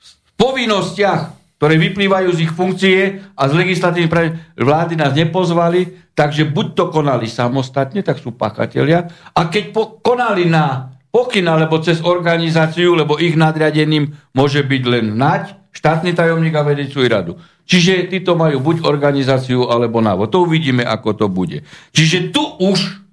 [0.00, 4.28] v povinnostiach ktoré vyplývajú z ich funkcie a z legislatívnej pravi
[4.62, 10.46] vlády nás nepozvali, takže buď to konali samostatne, tak sú pachatelia, a keď po, konali
[10.46, 16.66] na pokyn alebo cez organizáciu, lebo ich nadriadeným môže byť len nať, štátny tajomník a
[16.66, 17.38] vedecú radu.
[17.68, 20.32] Čiže títo majú buď organizáciu alebo návod.
[20.32, 21.62] To uvidíme, ako to bude.
[21.92, 23.04] Čiže tu už,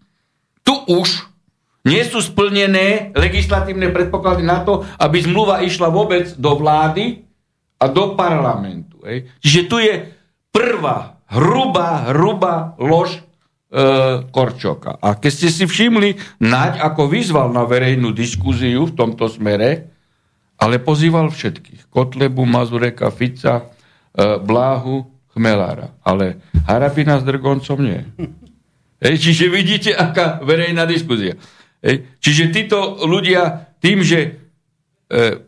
[0.64, 1.28] tu už
[1.86, 7.26] nie sú splnené legislatívne predpoklady na to, aby zmluva išla vôbec do vlády,
[7.80, 9.04] a do parlamentu.
[9.43, 9.93] Čiže tu je
[10.50, 13.24] prvá hrubá, hrubá lož
[14.32, 14.95] Korčoka.
[15.03, 19.91] A keď ste si všimli, Naď ako vyzval na verejnú diskúziu v tomto smere,
[20.55, 21.91] ale pozýval všetkých.
[21.91, 23.67] Kotlebu, Mazureka, Fica,
[24.15, 25.03] e, Bláhu,
[25.36, 25.91] Chmelára.
[26.07, 27.99] Ale Harabina s Drgoncom nie.
[29.03, 31.36] Hej, čiže vidíte, aká verejná diskúzia.
[31.84, 34.45] Hej, čiže títo ľudia tým, že E,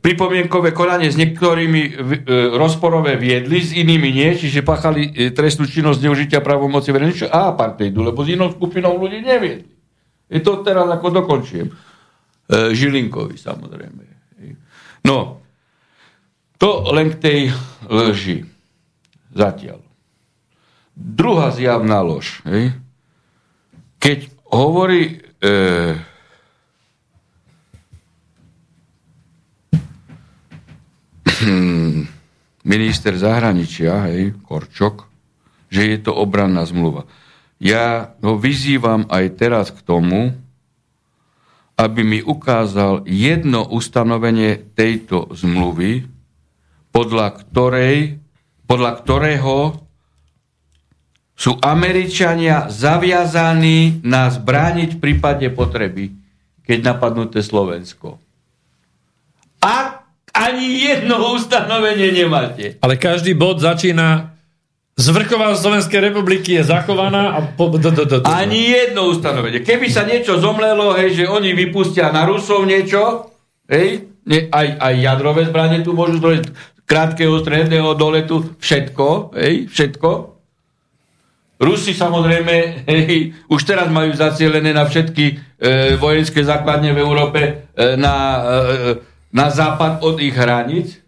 [0.05, 1.91] pripomienkové konanie s niektorými e,
[2.53, 8.05] rozporové viedli, s inými nie, čiže pachali e, trestnú činnosť zneužitia právomoci verejných a apartheidu,
[8.05, 9.65] lebo s inou skupinou ľudí neviedli.
[10.29, 11.71] Je to teraz ako dokončujem.
[12.47, 14.01] Žilinkovi samozrejme.
[15.03, 15.43] No,
[16.59, 17.39] to len k tej
[17.87, 18.43] lži.
[19.35, 19.83] Zatiaľ.
[20.97, 22.41] Druhá zjavná lož.
[24.01, 25.97] Keď hovorí e,
[32.67, 35.07] minister zahraničia, hej, Korčok,
[35.71, 37.07] že je to obranná zmluva.
[37.57, 40.35] Ja ho vyzývam aj teraz k tomu,
[41.77, 46.09] aby mi ukázal jedno ustanovenie tejto zmluvy,
[46.89, 48.17] podľa, ktorej,
[48.65, 49.55] podľa ktorého
[51.37, 56.17] sú Američania zaviazaní nás brániť v prípade potreby,
[56.65, 58.17] keď napadnuté Slovensko.
[59.61, 59.96] Ak
[60.37, 62.77] ani jedno ustanovenie nemáte.
[62.85, 64.37] Ale každý bod začína
[64.97, 67.39] Zvrchová Slovenskej republiky je zachovaná a...
[67.53, 68.25] Po, do, do, do, do.
[68.25, 69.61] Ani jedno ustanovenie.
[69.61, 73.29] Keby sa niečo zomlelo, hej, že oni vypustia na Rusov niečo,
[73.69, 76.49] hej, ne, aj, aj jadrové zbranie tu môžu zdrojiť,
[76.89, 80.09] krátkeho stredného doletu, všetko, hej, všetko.
[81.61, 85.33] Rusi samozrejme hej, už teraz majú zacielené na všetky e,
[85.97, 87.53] vojenské základne v Európe e,
[87.97, 88.41] na e,
[89.31, 91.03] na západ od ich hraníc,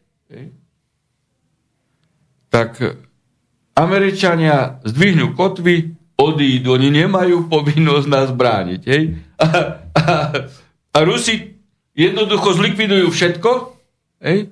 [2.50, 2.82] tak
[3.78, 8.82] Američania zdvihnú kotvy, odídu, oni nemajú povinnosť nás brániť.
[8.84, 9.04] Hej?
[9.40, 9.48] A,
[9.96, 10.04] a,
[10.92, 11.56] a Rusi
[11.96, 13.50] jednoducho zlikvidujú všetko,
[14.26, 14.52] hej?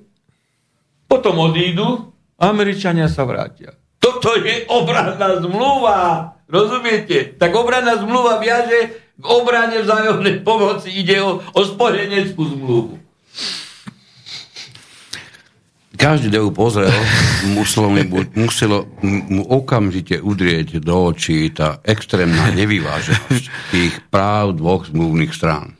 [1.04, 2.08] potom odídu,
[2.38, 3.76] Američania sa vrátia.
[3.98, 5.98] Toto je obranná zmluva.
[6.48, 7.34] Rozumiete?
[7.36, 10.94] Tak obranná zmluva viaže k obrane vzájomnej pomoci.
[10.94, 13.07] Ide o, o spojeneckú zmluvu
[15.98, 16.94] každý, kto ju pozrel,
[17.58, 23.44] muselo, mu, muselo mu okamžite udrieť do očí tá extrémna nevyváženosť
[23.74, 25.74] tých práv dvoch zmluvných strán.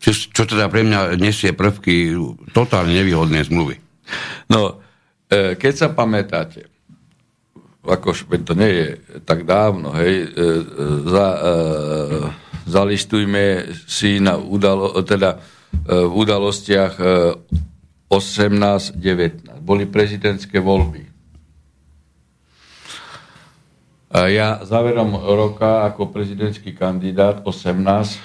[0.00, 2.16] Čo, čo teda pre mňa nesie prvky
[2.56, 3.76] totálne nevýhodné zmluvy.
[4.48, 4.80] No,
[5.28, 6.64] e, keď sa pamätáte,
[7.84, 8.88] ako to nie je
[9.28, 10.62] tak dávno, hej, e, e,
[11.08, 11.28] za,
[12.64, 15.36] zalistujme si na udalo, teda,
[15.84, 16.96] v udalostiach
[18.08, 19.60] 18-19.
[19.60, 21.04] Boli prezidentské voľby.
[24.08, 28.16] A ja záverom roka ako prezidentský kandidát 18,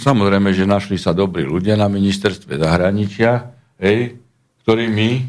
[0.00, 4.16] samozrejme, že našli sa dobrí ľudia na ministerstve zahraničia, hej,
[4.64, 5.28] ktorí mi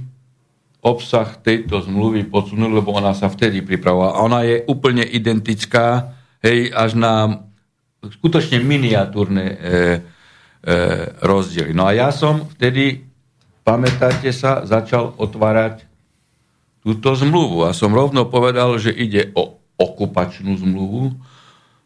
[0.79, 4.23] obsah tejto zmluvy podsunuli, lebo ona sa vtedy pripravovala.
[4.23, 7.43] Ona je úplne identická, hej, až na
[7.99, 9.57] skutočne miniatúrne e,
[11.19, 11.75] rozdiely.
[11.75, 13.03] No a ja som vtedy,
[13.67, 15.83] pamätáte sa, začal otvárať
[16.87, 21.19] túto zmluvu a som rovno povedal, že ide o okupačnú zmluvu.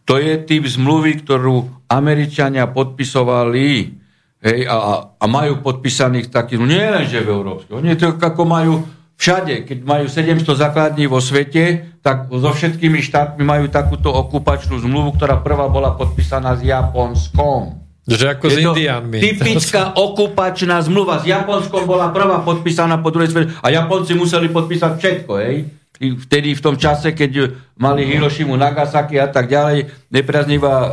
[0.06, 3.98] To je typ zmluvy, ktorú Američania podpisovali
[4.46, 8.46] hej, a, a majú podpísaných takých, no nie len, že v Európskej, oni to ako
[8.46, 8.86] majú
[9.18, 15.18] všade, keď majú 700 základní vo svete, tak so všetkými štátmi majú takúto okupačnú zmluvu,
[15.18, 17.81] ktorá prvá bola podpísaná s Japonskom.
[18.02, 19.18] Že ako je s Indiánmi.
[19.22, 21.22] Typická okupačná zmluva.
[21.22, 25.70] S Japonskom bola prvá podpísaná po druhej svete a Japonci museli podpísať všetko, hej?
[26.02, 30.88] Vtedy v tom čase, keď mali Hirošimu, Nagasaki a tak ďalej, nepriaznivá e,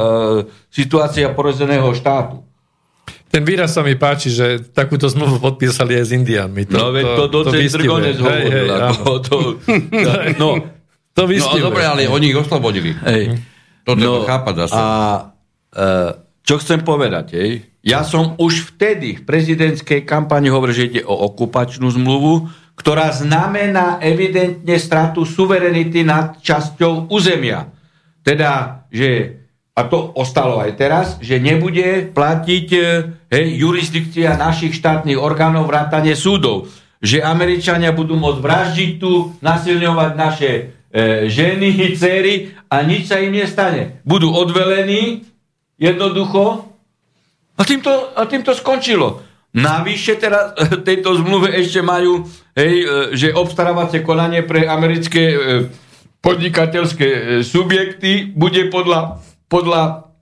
[0.69, 2.45] situácia porozeného štátu.
[3.33, 6.69] Ten výraz sa mi páči, že takúto zmluvu podpísali aj s Indiánmi.
[6.69, 8.37] To, no veď to, to docent Drgonec hovoril.
[8.37, 9.37] Hej, hej, to, to,
[10.37, 10.49] no,
[11.17, 12.93] to no, dobre, ale oni ich oslobodili.
[13.01, 13.41] Hej.
[13.89, 14.77] To no, chápať zase.
[14.77, 14.85] A
[15.73, 17.51] e, čo chcem povedať, hej?
[17.85, 24.01] Ja som už vtedy v prezidentskej kampani hovoril, že ide o okupačnú zmluvu, ktorá znamená
[24.01, 27.69] evidentne stratu suverenity nad časťou územia.
[28.25, 29.45] Teda, že,
[29.77, 32.69] a to ostalo aj teraz, že nebude platiť
[33.29, 36.73] hej, jurisdikcia našich štátnych orgánov vrátane súdov.
[37.05, 40.63] Že Američania budú môcť vraždiť tu, nasilňovať naše e,
[41.29, 44.01] ženy, céry a nič sa im nestane.
[44.03, 45.29] Budú odvelení
[45.79, 46.75] Jednoducho.
[47.59, 49.23] A týmto, a týmto skončilo.
[49.55, 50.53] Navyše teraz
[50.89, 55.37] tejto zmluve ešte majú, hej, e, že obstarávacie konanie pre americké e,
[56.21, 60.13] podnikateľské e, subjekty bude podľa, podľa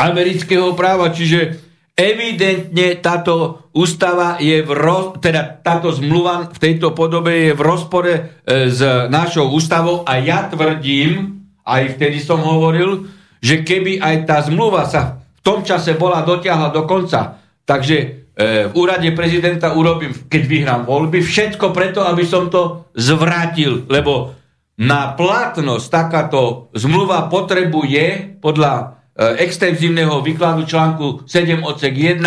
[0.00, 1.68] amerického práva, čiže
[1.98, 8.12] evidentne táto ústava je v roz, teda táto zmluva v tejto podobe je v rozpore
[8.46, 8.78] s
[9.10, 15.22] našou ústavou a ja tvrdím, aj vtedy som hovoril, že keby aj tá zmluva sa
[15.22, 18.06] v tom čase bola dotiahla do konca, takže e,
[18.68, 24.34] v úrade prezidenta urobím, keď vyhrám voľby, všetko preto, aby som to zvrátil, lebo
[24.78, 28.84] na platnosť takáto zmluva potrebuje podľa e,
[29.42, 32.22] extenzívneho výkladu článku 7 odsek 1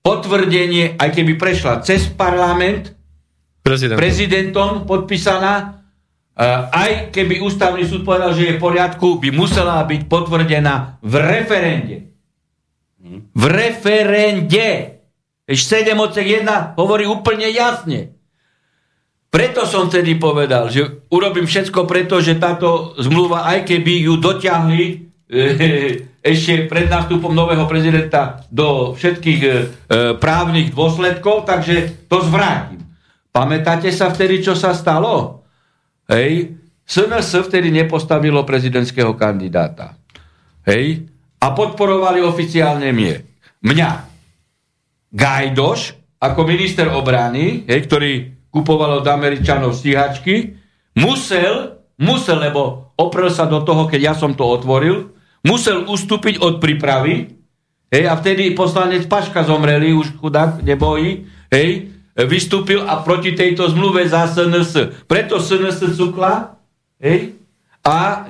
[0.00, 2.94] potvrdenie, aj keby prešla cez parlament,
[3.60, 5.79] prezidentom, prezidentom podpísaná,
[6.48, 11.96] aj keby ústavný súd povedal, že je v poriadku, by musela byť potvrdená v referende.
[13.36, 14.96] V referende.
[15.44, 15.58] 7
[15.98, 18.16] odsek 1 hovorí úplne jasne.
[19.30, 24.86] Preto som tedy povedal, že urobím všetko preto, že táto zmluva, aj keby ju dotiahli
[24.90, 24.96] e,
[26.34, 29.50] ešte pred nástupom nového prezidenta do všetkých e,
[30.18, 32.82] právnych dôsledkov, takže to zvrátim.
[33.30, 35.39] Pamätáte sa vtedy, čo sa stalo?
[36.10, 39.94] Hej, SNS vtedy nepostavilo prezidentského kandidáta.
[40.66, 41.06] Hej,
[41.38, 43.14] a podporovali oficiálne mie.
[43.62, 43.90] Mňa.
[45.14, 45.80] Gajdoš,
[46.18, 48.12] ako minister obrany, hej, ktorý
[48.50, 50.58] kupoval od Američanov stíhačky,
[50.98, 55.14] musel, musel, lebo oprel sa do toho, keď ja som to otvoril,
[55.46, 57.38] musel ustúpiť od prípravy,
[57.94, 64.06] hej, a vtedy poslanec Paška zomreli, už chudák, nebojí, hej, vystúpil a proti tejto zmluve
[64.08, 65.04] za SNS.
[65.06, 66.58] Preto SNS cukla
[66.98, 67.38] hej,
[67.86, 68.26] a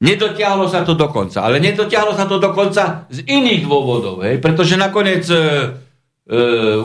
[0.00, 1.44] nedotiahlo sa to do konca.
[1.44, 5.42] Ale nedotiahlo sa to do konca z iných dôvodov, hej, pretože nakoniec e, e,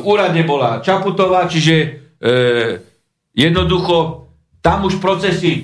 [0.01, 1.87] úrade bola Čaputová, čiže e,
[3.35, 4.27] jednoducho
[4.61, 5.61] tam už procesy e,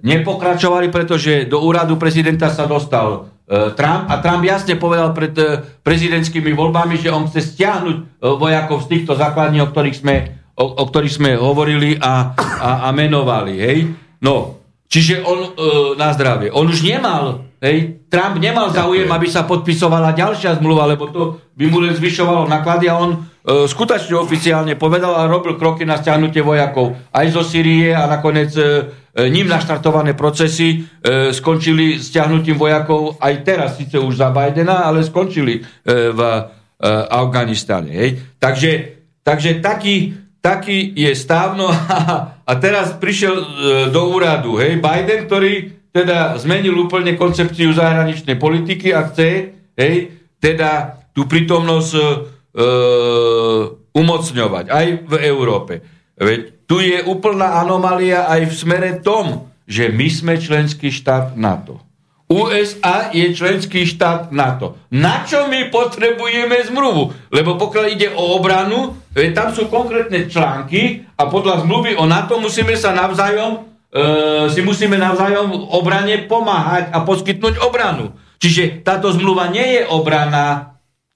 [0.00, 6.54] nepokračovali, pretože do úradu prezidenta sa dostal Trump a Trump jasne povedal pred e, prezidentskými
[6.54, 8.02] voľbami, že on chce stiahnuť e,
[8.38, 10.14] vojakov z týchto základní, o ktorých sme,
[10.54, 13.58] o, o ktorých sme hovorili a, a, a menovali.
[13.58, 13.78] Hej?
[14.22, 15.48] No, čiže on e,
[15.98, 16.54] na zdravie.
[16.54, 21.66] On už nemal, hej, Trump nemal záujem, aby sa podpisovala ďalšia zmluva, lebo to by
[21.66, 26.46] mu len zvyšovalo náklady a on e, skutočne oficiálne povedal a robil kroky na stiahnutie
[26.46, 33.18] vojakov aj zo Syrie a nakoniec e, E, ním naštartované procesy e, skončili stiahnutím vojakov
[33.18, 35.62] aj teraz, síce už za Bidena, ale skončili e,
[36.14, 36.40] v e,
[37.10, 37.90] Afganistane.
[37.90, 38.10] Hej.
[38.38, 38.70] Takže,
[39.26, 43.46] takže taký, taký je stávno a, a teraz prišiel e,
[43.90, 45.54] do úradu hej, Biden, ktorý
[45.90, 49.94] teda zmenil úplne koncepciu zahraničnej politiky a chce hej,
[50.38, 52.04] teda tú prítomnosť e,
[53.90, 55.82] umocňovať aj v Európe.
[56.14, 61.82] Veď tu je úplná anomália aj v smere tom, že my sme členský štát NATO.
[62.30, 64.78] USA je členský štát NATO.
[64.94, 67.10] Na čo my potrebujeme zmluvu?
[67.34, 68.94] Lebo pokiaľ ide o obranu,
[69.34, 74.94] tam sú konkrétne články a podľa zmluvy o NATO musíme sa navzájom e, si musíme
[74.94, 78.14] navzájom obrane pomáhať a poskytnúť obranu.
[78.38, 80.69] Čiže táto zmluva nie je obrana,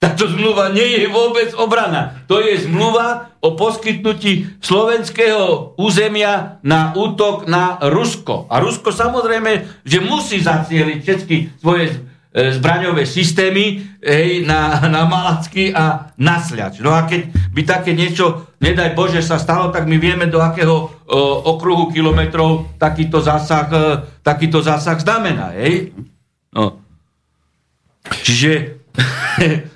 [0.05, 2.21] Táto zmluva nie je vôbec obrana.
[2.29, 8.45] To je zmluva o poskytnutí slovenského územia na útok na Rusko.
[8.45, 11.93] A Rusko samozrejme, že musí zacieliť všetky svoje e,
[12.53, 16.85] zbraňové systémy hej, na, na Malacky a na Sľač.
[16.85, 20.85] No a keď by také niečo, nedaj Bože, sa stalo, tak my vieme, do akého
[20.85, 20.89] o,
[21.49, 23.81] okruhu kilometrov takýto zásah, e,
[24.21, 25.57] takýto zásah znamená.
[25.57, 25.97] Hej?
[26.53, 26.77] No.
[28.21, 28.77] Čiže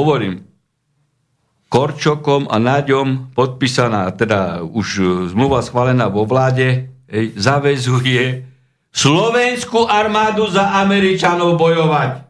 [0.00, 0.48] hovorím,
[1.72, 8.44] Korčokom a Náďom podpísaná, teda už e, zmluva schválená vo vláde, hej, zavezuje
[8.92, 12.28] slovenskú armádu za Američanov bojovať.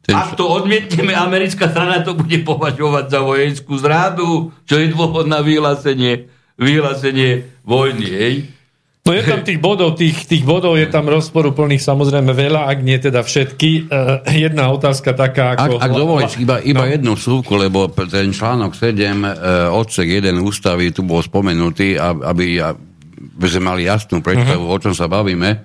[0.00, 0.16] Ten...
[0.16, 5.44] Ak to odmietneme, americká strana to bude považovať za vojenskú zrádu, čo je dôvod na
[5.44, 8.08] vyhlásenie, vyhlásenie vojny.
[8.08, 8.34] Hej.
[9.06, 12.98] No je tam tých bodov, tých, tých bodov je tam rozporuplných samozrejme veľa, ak nie
[12.98, 13.86] teda všetky.
[13.86, 15.78] Uh, jedna otázka taká ako...
[15.78, 16.90] Ak, ak dovolíš, iba, iba no.
[16.90, 19.32] jednu súvku, lebo ten článok 7, uh, e,
[19.70, 24.74] odsek 1 ústavy tu bol spomenutý, aby, aby sme mali jasnú predstavu, uh-huh.
[24.74, 25.62] o čom sa bavíme.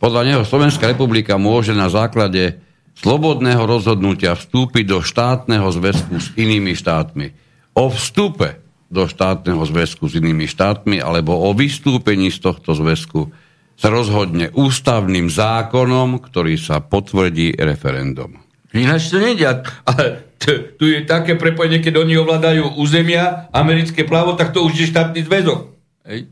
[0.00, 2.56] Podľa neho Slovenská republika môže na základe
[3.04, 7.36] slobodného rozhodnutia vstúpiť do štátneho zväzku s inými štátmi.
[7.76, 8.61] O vstupe
[8.92, 13.32] do štátneho zväzku s inými štátmi alebo o vystúpení z tohto zväzku
[13.72, 18.36] sa rozhodne ústavným zákonom, ktorý sa potvrdí referendum.
[18.76, 19.64] Ináč to nejde.
[19.88, 20.04] Ale
[20.36, 24.86] t- tu je také prepojenie, keď oni ovládajú územia, americké plávo, tak to už je
[24.92, 25.72] štátny zväzok.
[26.08, 26.28] Hej?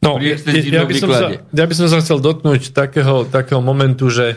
[0.00, 4.12] No, ja, ja, by som sa, ja by som sa chcel dotknúť takého, takého momentu,
[4.12, 4.36] že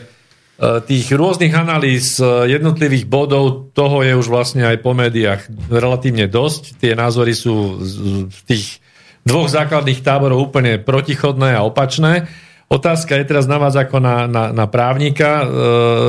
[0.60, 6.76] tých rôznych analýz eh, jednotlivých bodov, toho je už vlastne aj po médiách relatívne dosť.
[6.76, 7.80] Tie názory sú
[8.28, 8.84] v tých
[9.24, 12.28] dvoch základných táborov úplne protichodné a opačné.
[12.68, 15.46] Otázka je teraz na vás ako na, na, na právnika, e,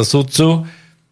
[0.05, 0.67] sudcu.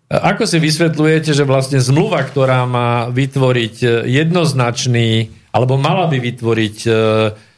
[0.06, 7.49] Ako si vysvetľujete, že vlastne zmluva, ktorá má vytvoriť jednoznačný, alebo mala by vytvoriť E,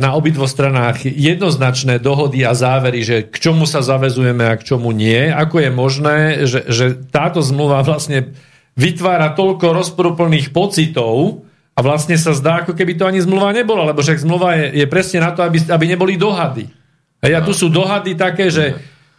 [0.00, 4.96] na obidvo stranách jednoznačné dohody a závery, že k čomu sa zavezujeme a k čomu
[4.96, 5.28] nie.
[5.28, 8.32] Ako je možné, že, že táto zmluva vlastne
[8.80, 11.44] vytvára toľko rozporuplných pocitov
[11.76, 14.86] a vlastne sa zdá, ako keby to ani zmluva nebola, lebo však zmluva je, je
[14.88, 16.72] presne na to, aby, aby neboli dohady.
[17.20, 18.72] A tu sú dohady také, že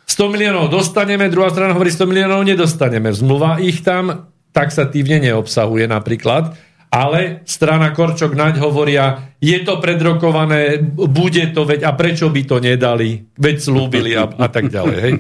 [0.09, 3.13] 100 miliónov dostaneme, druhá strana hovorí 100 miliónov nedostaneme.
[3.13, 6.57] Zmluva ich tam taxatívne neobsahuje napríklad
[6.89, 12.57] ale strana Korčok naď hovoria, je to predrokované, bude to, veď a prečo by to
[12.57, 14.97] nedali, veď slúbili a, a tak ďalej.
[14.97, 15.13] Hej.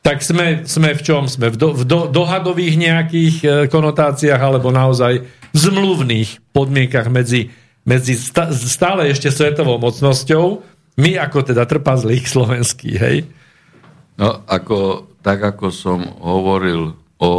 [0.00, 1.28] Tak sme, sme v čom?
[1.28, 7.52] Sme v, do, v do, dohadových nejakých e, konotáciách alebo naozaj v zmluvných podmienkach medzi,
[7.84, 8.16] medzi
[8.64, 10.62] stále ešte svetovou mocnosťou,
[10.96, 13.28] my ako teda trpazlých slovenských, hej?
[14.16, 17.32] No, ako, tak ako som hovoril o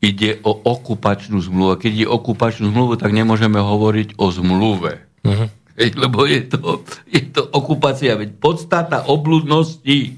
[0.00, 1.76] ide o okupačnú zmluvu.
[1.76, 5.04] Keď je okupačnú zmluvu, tak nemôžeme hovoriť o zmluve.
[5.20, 5.48] Uh-huh.
[5.76, 8.16] lebo je to, je to okupácia.
[8.16, 10.16] Veď podstata obludnosti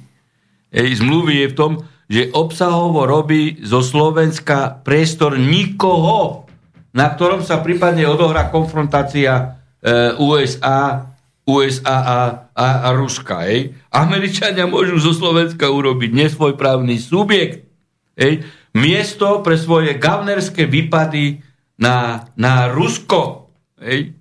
[0.71, 1.73] ej, zmluvy je v tom,
[2.07, 6.47] že obsahovo robí zo Slovenska priestor nikoho,
[6.95, 11.11] na ktorom sa prípadne odohrá konfrontácia e, USA,
[11.43, 12.19] USA a,
[12.55, 13.51] a, a Ruska.
[13.51, 13.75] Ej.
[13.91, 17.67] Američania môžu zo Slovenska urobiť nesvojprávny subjekt.
[18.15, 18.47] Ej
[18.77, 21.45] miesto pre svoje gavnerské výpady
[21.81, 23.53] na, na Rusko.
[23.81, 24.17] Hej?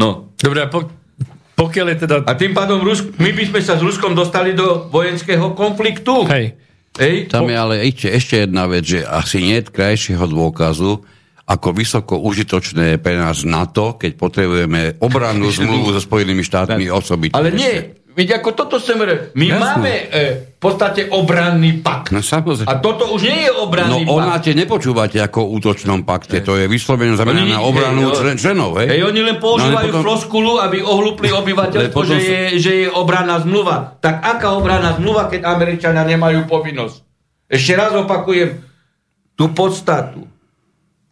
[0.00, 0.32] No.
[0.38, 0.88] Dobre, a po,
[1.56, 2.14] pokiaľ je teda...
[2.24, 6.26] A tým pádom Rusk, my by sme sa s Ruskom dostali do vojenského konfliktu.
[6.26, 6.56] Hej.
[6.98, 7.32] Hej?
[7.32, 11.00] Tam je ale ešte, ešte jedna vec, že asi nie je krajšieho dôkazu,
[11.42, 17.36] ako vysoko užitočné je pre nás NATO, keď potrebujeme obrannú zmluvu so Spojenými štátmi osobitne.
[17.36, 19.32] Ale nie, Veď ako toto semere.
[19.32, 19.60] My Jasne.
[19.64, 20.04] máme e,
[20.52, 22.12] v podstate obranný pakt.
[22.12, 22.68] No, samozrejme.
[22.68, 24.12] A toto už nie je obranný no, pakt.
[24.12, 26.44] No ona tie nepočúvate ako útočnom pakte.
[26.44, 28.76] To je vyslovene znamená na obranu člen, členov.
[28.84, 28.92] Hej?
[28.92, 30.04] Hej, oni len používajú no, potom...
[30.04, 33.96] floskulu, aby ohlúpli obyvateľstvo, že, je, že je obranná zmluva.
[33.96, 36.96] Tak aká obranná zmluva, keď Američania nemajú povinnosť?
[37.48, 38.60] Ešte raz opakujem
[39.32, 40.28] tú podstatu.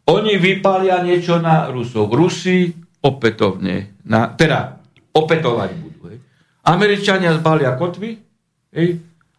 [0.04, 2.12] Oni vypália niečo na Rusov.
[2.12, 4.80] Rusi opätovne, na, teda
[5.16, 5.89] opätovať budú
[6.66, 8.20] Američania zbalia kotvy
[8.76, 8.88] hej,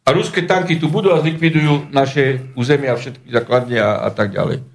[0.02, 4.66] a ruské tanky tu budú a zlikvidujú naše územia, všetky základne a, a tak ďalej.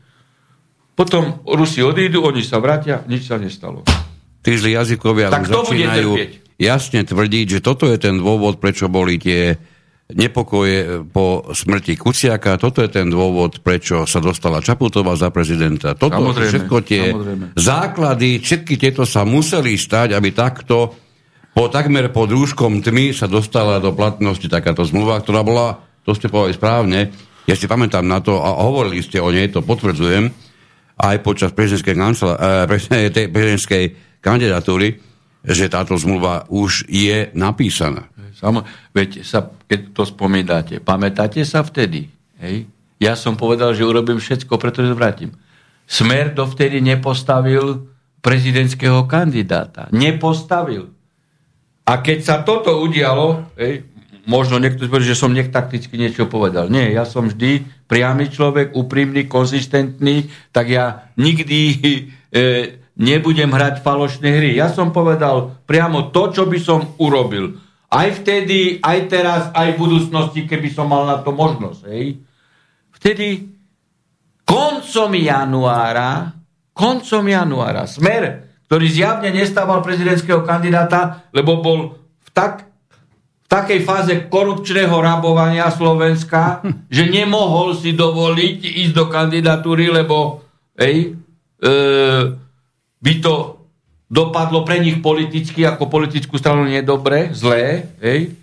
[0.97, 3.85] Potom Rusi odídu, oni sa vrátia, nič sa nestalo.
[4.41, 6.11] Tí zlí jazykovia tak začínajú
[6.57, 9.59] jasne tvrdiť, že toto je ten dôvod, prečo boli tie
[10.07, 12.57] nepokoje po smrti Kuciaka.
[12.57, 15.99] Toto je ten dôvod, prečo sa dostala Čaputová za prezidenta.
[15.99, 17.45] Toto samozrejme, všetko tie samozrejme.
[17.59, 20.95] základy, všetky tieto sa museli stať, aby takto
[21.57, 26.29] po takmer pod rúškom tmy sa dostala do platnosti takáto zmluva, ktorá bola, to ste
[26.29, 27.01] povedali správne,
[27.47, 30.35] Ja si pamätám na to, a hovorili ste o nej, to potvrdzujem,
[30.99, 33.85] aj počas prezidentskej, eh, prezidentskej
[34.19, 34.99] kandidatúry,
[35.47, 38.11] že táto zmluva už je napísaná.
[38.35, 42.11] Samo, veď sa, keď to spomínate, pamätáte sa vtedy?
[42.43, 42.67] Hej?
[42.99, 45.33] Ja som povedal, že urobím všetko, pretože vrátim.
[45.87, 47.87] Smer dovtedy nepostavil
[48.21, 49.87] prezidentského kandidáta.
[49.95, 50.96] Nepostavil.
[51.87, 53.87] A keď sa toto udialo, hej,
[54.27, 56.67] možno niekto zberí, že som nech takticky niečo povedal.
[56.67, 61.99] Nie, ja som vždy priamy človek, úprimný, konzistentný, tak ja nikdy e,
[62.99, 64.51] nebudem hrať falošné hry.
[64.59, 67.63] Ja som povedal priamo to, čo by som urobil.
[67.87, 71.81] Aj vtedy, aj teraz, aj v budúcnosti, keby som mal na to možnosť.
[71.87, 72.19] Hej.
[72.99, 73.47] Vtedy
[74.43, 76.35] koncom januára,
[76.75, 81.79] koncom januára, smer, ktorý zjavne nestával prezidentského kandidáta, lebo bol
[82.23, 82.67] v tak
[83.47, 90.43] v takej fáze korupčného rabovania Slovenska, že nemohol si dovoliť ísť do kandidatúry, lebo
[90.75, 91.15] ej,
[91.63, 91.71] e,
[92.99, 93.35] by to
[94.11, 98.35] dopadlo pre nich politicky, ako politickú stranu nedobre, zlé, ej,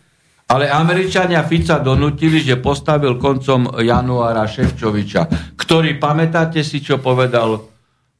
[0.47, 7.72] ale Američania Fica donutili, že postavil koncom januára Ševčoviča, ktorý, pamätáte si, čo povedal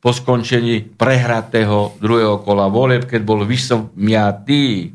[0.04, 4.92] po skončení prehratého druhého kola voleb, keď bol vysomiatý,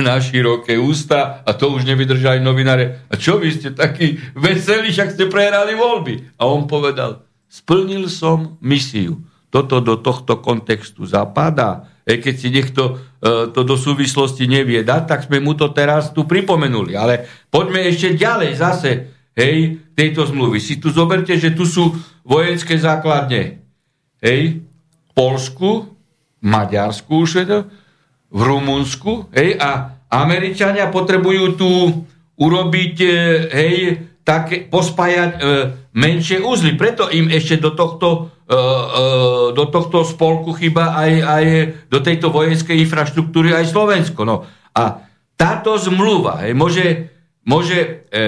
[0.00, 3.04] na široké ústa a to už nevydržali novináre.
[3.12, 6.40] A čo vy ste takí veselí, však ste prehrali voľby?
[6.40, 9.20] A on povedal, splnil som misiu.
[9.52, 11.92] Toto do tohto kontextu zapadá.
[12.08, 12.82] E keď si niekto
[13.20, 16.96] e, to do súvislosti nevie dať, tak sme mu to teraz tu pripomenuli.
[16.96, 18.90] Ale poďme ešte ďalej zase
[19.36, 20.56] hej, tejto zmluvy.
[20.56, 21.92] Si tu zoberte, že tu sú
[22.24, 23.61] vojenské základne.
[24.22, 24.62] Hej,
[25.18, 25.98] Polsku,
[26.46, 27.58] Maďarsku už je to,
[28.32, 31.68] v Rumunsku, hej, a Američania potrebujú tu
[32.38, 33.12] urobiť, e,
[33.50, 33.76] hej,
[34.22, 35.40] také, pospájať e,
[35.92, 36.78] menšie úzly.
[36.78, 39.04] Preto im ešte do tohto, e, e,
[39.52, 41.44] do tohto spolku chyba aj, aj
[41.90, 44.22] do tejto vojenskej infraštruktúry aj Slovensko.
[44.22, 44.46] No.
[44.72, 45.04] A
[45.34, 46.86] táto zmluva hej, môže,
[47.44, 48.26] môže e, e,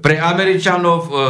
[0.00, 1.22] pre Američanov e, e,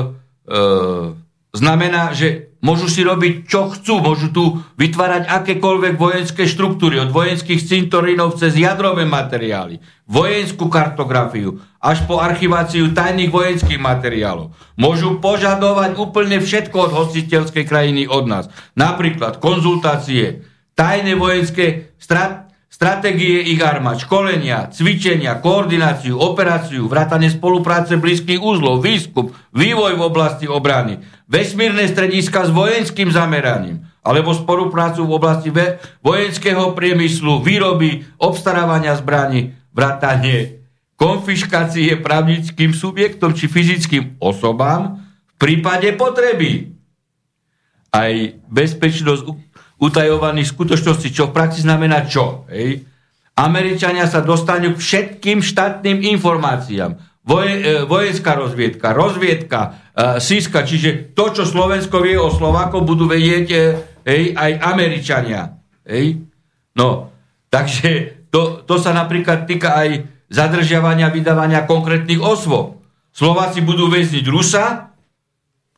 [1.50, 4.04] znamená, že Môžu si robiť, čo chcú.
[4.04, 4.44] Môžu tu
[4.76, 12.92] vytvárať akékoľvek vojenské štruktúry, od vojenských cintorínov cez jadrové materiály, vojenskú kartografiu, až po archiváciu
[12.92, 14.52] tajných vojenských materiálov.
[14.76, 18.44] Môžu požadovať úplne všetko od hostiteľskej krajiny od nás.
[18.76, 20.44] Napríklad konzultácie,
[20.76, 29.36] tajné vojenské strat- stratégie ich armád, školenia, cvičenia, koordináciu, operáciu, vrátanie spolupráce blízkych úzlov, výskup,
[29.52, 35.54] vývoj v oblasti obrany, vesmírne strediska s vojenským zameraním alebo spoluprácu v oblasti
[36.02, 40.60] vojenského priemyslu, výroby, obstarávania zbraní, vrátanie
[41.00, 46.76] konfiškácie právnickým subjektom či fyzickým osobám v prípade potreby.
[47.88, 48.12] Aj
[48.52, 49.24] bezpečnosť
[49.80, 52.44] utajovaných skutočností, čo v praxi znamená čo?
[52.52, 52.84] Hej?
[53.32, 59.60] Američania sa dostanú k všetkým štátnym informáciám voje, e, vojenská rozviedka, rozviedka,
[59.92, 63.60] uh, SISKA, čiže to, čo Slovensko vie o Slovákov, budú vedieť uh,
[64.08, 65.60] hej, aj Američania.
[65.84, 66.24] Hej?
[66.74, 67.12] No,
[67.52, 69.88] takže to, to sa napríklad týka aj
[70.30, 72.80] zadržiavania, vydávania konkrétnych osôb.
[73.10, 74.94] Slováci budú väzniť Rusa,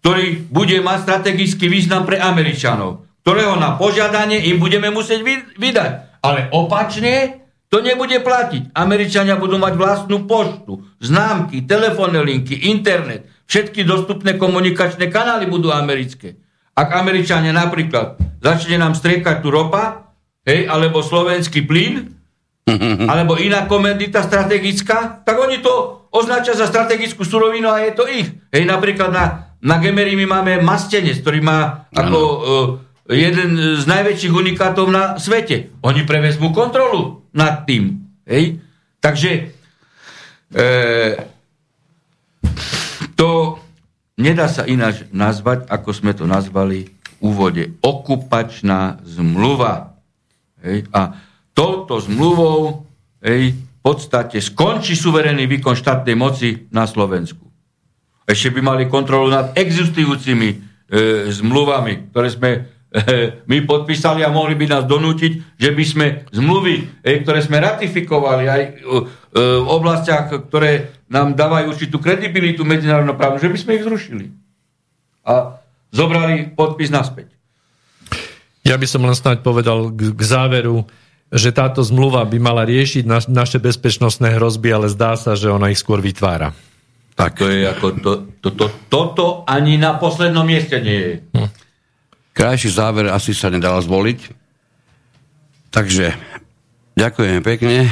[0.04, 5.24] ktorý bude mať strategický význam pre Američanov, ktorého na požiadanie im budeme musieť
[5.56, 5.90] vydať.
[6.22, 7.41] Ale opačne,
[7.72, 8.76] to nebude platiť.
[8.76, 13.24] Američania budú mať vlastnú poštu, známky, telefónne linky, internet.
[13.48, 16.36] Všetky dostupné komunikačné kanály budú americké.
[16.76, 20.12] Ak Američania napríklad začne nám striekať tu ropa,
[20.44, 22.12] hej, alebo slovenský plyn,
[23.12, 28.28] alebo iná komendita strategická, tak oni to označia za strategickú surovinu a je to ich.
[28.52, 32.18] Hej, napríklad na, na Gemery my máme mastenec, ktorý má ako...
[32.20, 35.72] Uh, jeden z najväčších unikátov na svete.
[35.84, 38.02] Oni prevezmú kontrolu nad tým.
[38.26, 38.58] Hej?
[39.02, 39.30] Takže
[40.52, 40.60] e,
[43.16, 43.58] to
[44.18, 47.76] nedá sa ináč nazvať, ako sme to nazvali v úvode.
[47.80, 49.98] Okupačná zmluva.
[50.64, 50.88] Hej?
[50.94, 51.16] A
[51.52, 52.88] touto zmluvou
[53.22, 57.44] hej, v podstate skončí suverénny výkon štátnej moci na Slovensku.
[58.22, 60.56] Ešte by mali kontrolu nad existujúcimi e,
[61.28, 62.50] zmluvami, ktoré sme
[63.50, 68.44] my podpísali a mohli by nás donútiť, že by sme zmluvy, eh, ktoré sme ratifikovali
[68.48, 68.74] aj eh,
[69.32, 74.26] v oblastiach, ktoré nám dávajú určitú kredibilitu medzinárodnoprávnu, že by sme ich zrušili.
[75.24, 75.56] A
[75.88, 77.32] zobrali podpis naspäť.
[78.62, 80.84] Ja by som len snáď povedal k, k záveru,
[81.32, 85.72] že táto zmluva by mala riešiť naš, naše bezpečnostné hrozby, ale zdá sa, že ona
[85.72, 86.52] ich skôr vytvára.
[87.12, 87.40] Tak.
[87.40, 91.14] To je ako to, to, to, toto ani na poslednom mieste nie je.
[92.32, 94.18] Krajší záver asi sa nedal zvoliť.
[95.68, 96.16] Takže
[96.96, 97.90] ďakujem pekne, e,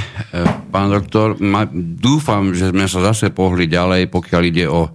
[0.72, 1.36] pán doktor.
[1.76, 4.88] Dúfam, že sme sa zase pohli ďalej, pokiaľ ide o,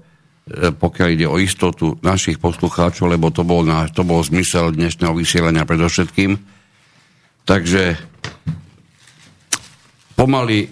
[0.50, 5.14] e, pokiaľ ide o istotu našich poslucháčov, lebo to bol, na, to bol zmysel dnešného
[5.14, 6.38] vysielania predovšetkým.
[7.46, 8.02] Takže
[10.18, 10.68] pomaly e,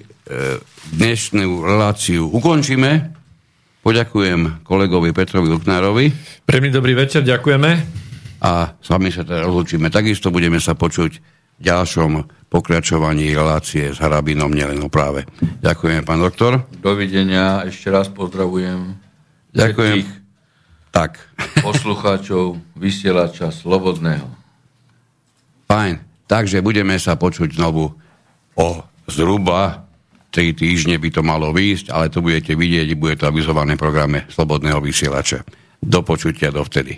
[0.98, 3.22] dnešnú reláciu ukončíme.
[3.86, 6.06] Poďakujem kolegovi Petrovi Luknárovi.
[6.42, 8.03] Príjemný dobrý večer, ďakujeme.
[8.44, 9.88] A s vami sa teda rozlučíme.
[9.88, 11.12] Takisto budeme sa počuť
[11.58, 15.24] v ďalšom pokračovaní relácie s Harabinom nielen o práve.
[15.64, 16.68] Ďakujem, pán doktor.
[16.76, 19.00] Dovidenia, ešte raz pozdravujem.
[19.56, 20.04] Ďakujem.
[20.92, 21.18] Tak.
[21.64, 24.28] Poslucháčov vysielača Slobodného.
[25.72, 26.04] Fajn.
[26.28, 27.96] Takže budeme sa počuť znovu
[28.60, 28.68] o
[29.08, 29.88] zhruba
[30.34, 34.82] 3 týždne by to malo výjsť, ale to budete vidieť, bude to avizované programe Slobodného
[34.82, 35.46] vysielača.
[35.78, 36.98] Do počutia dovtedy.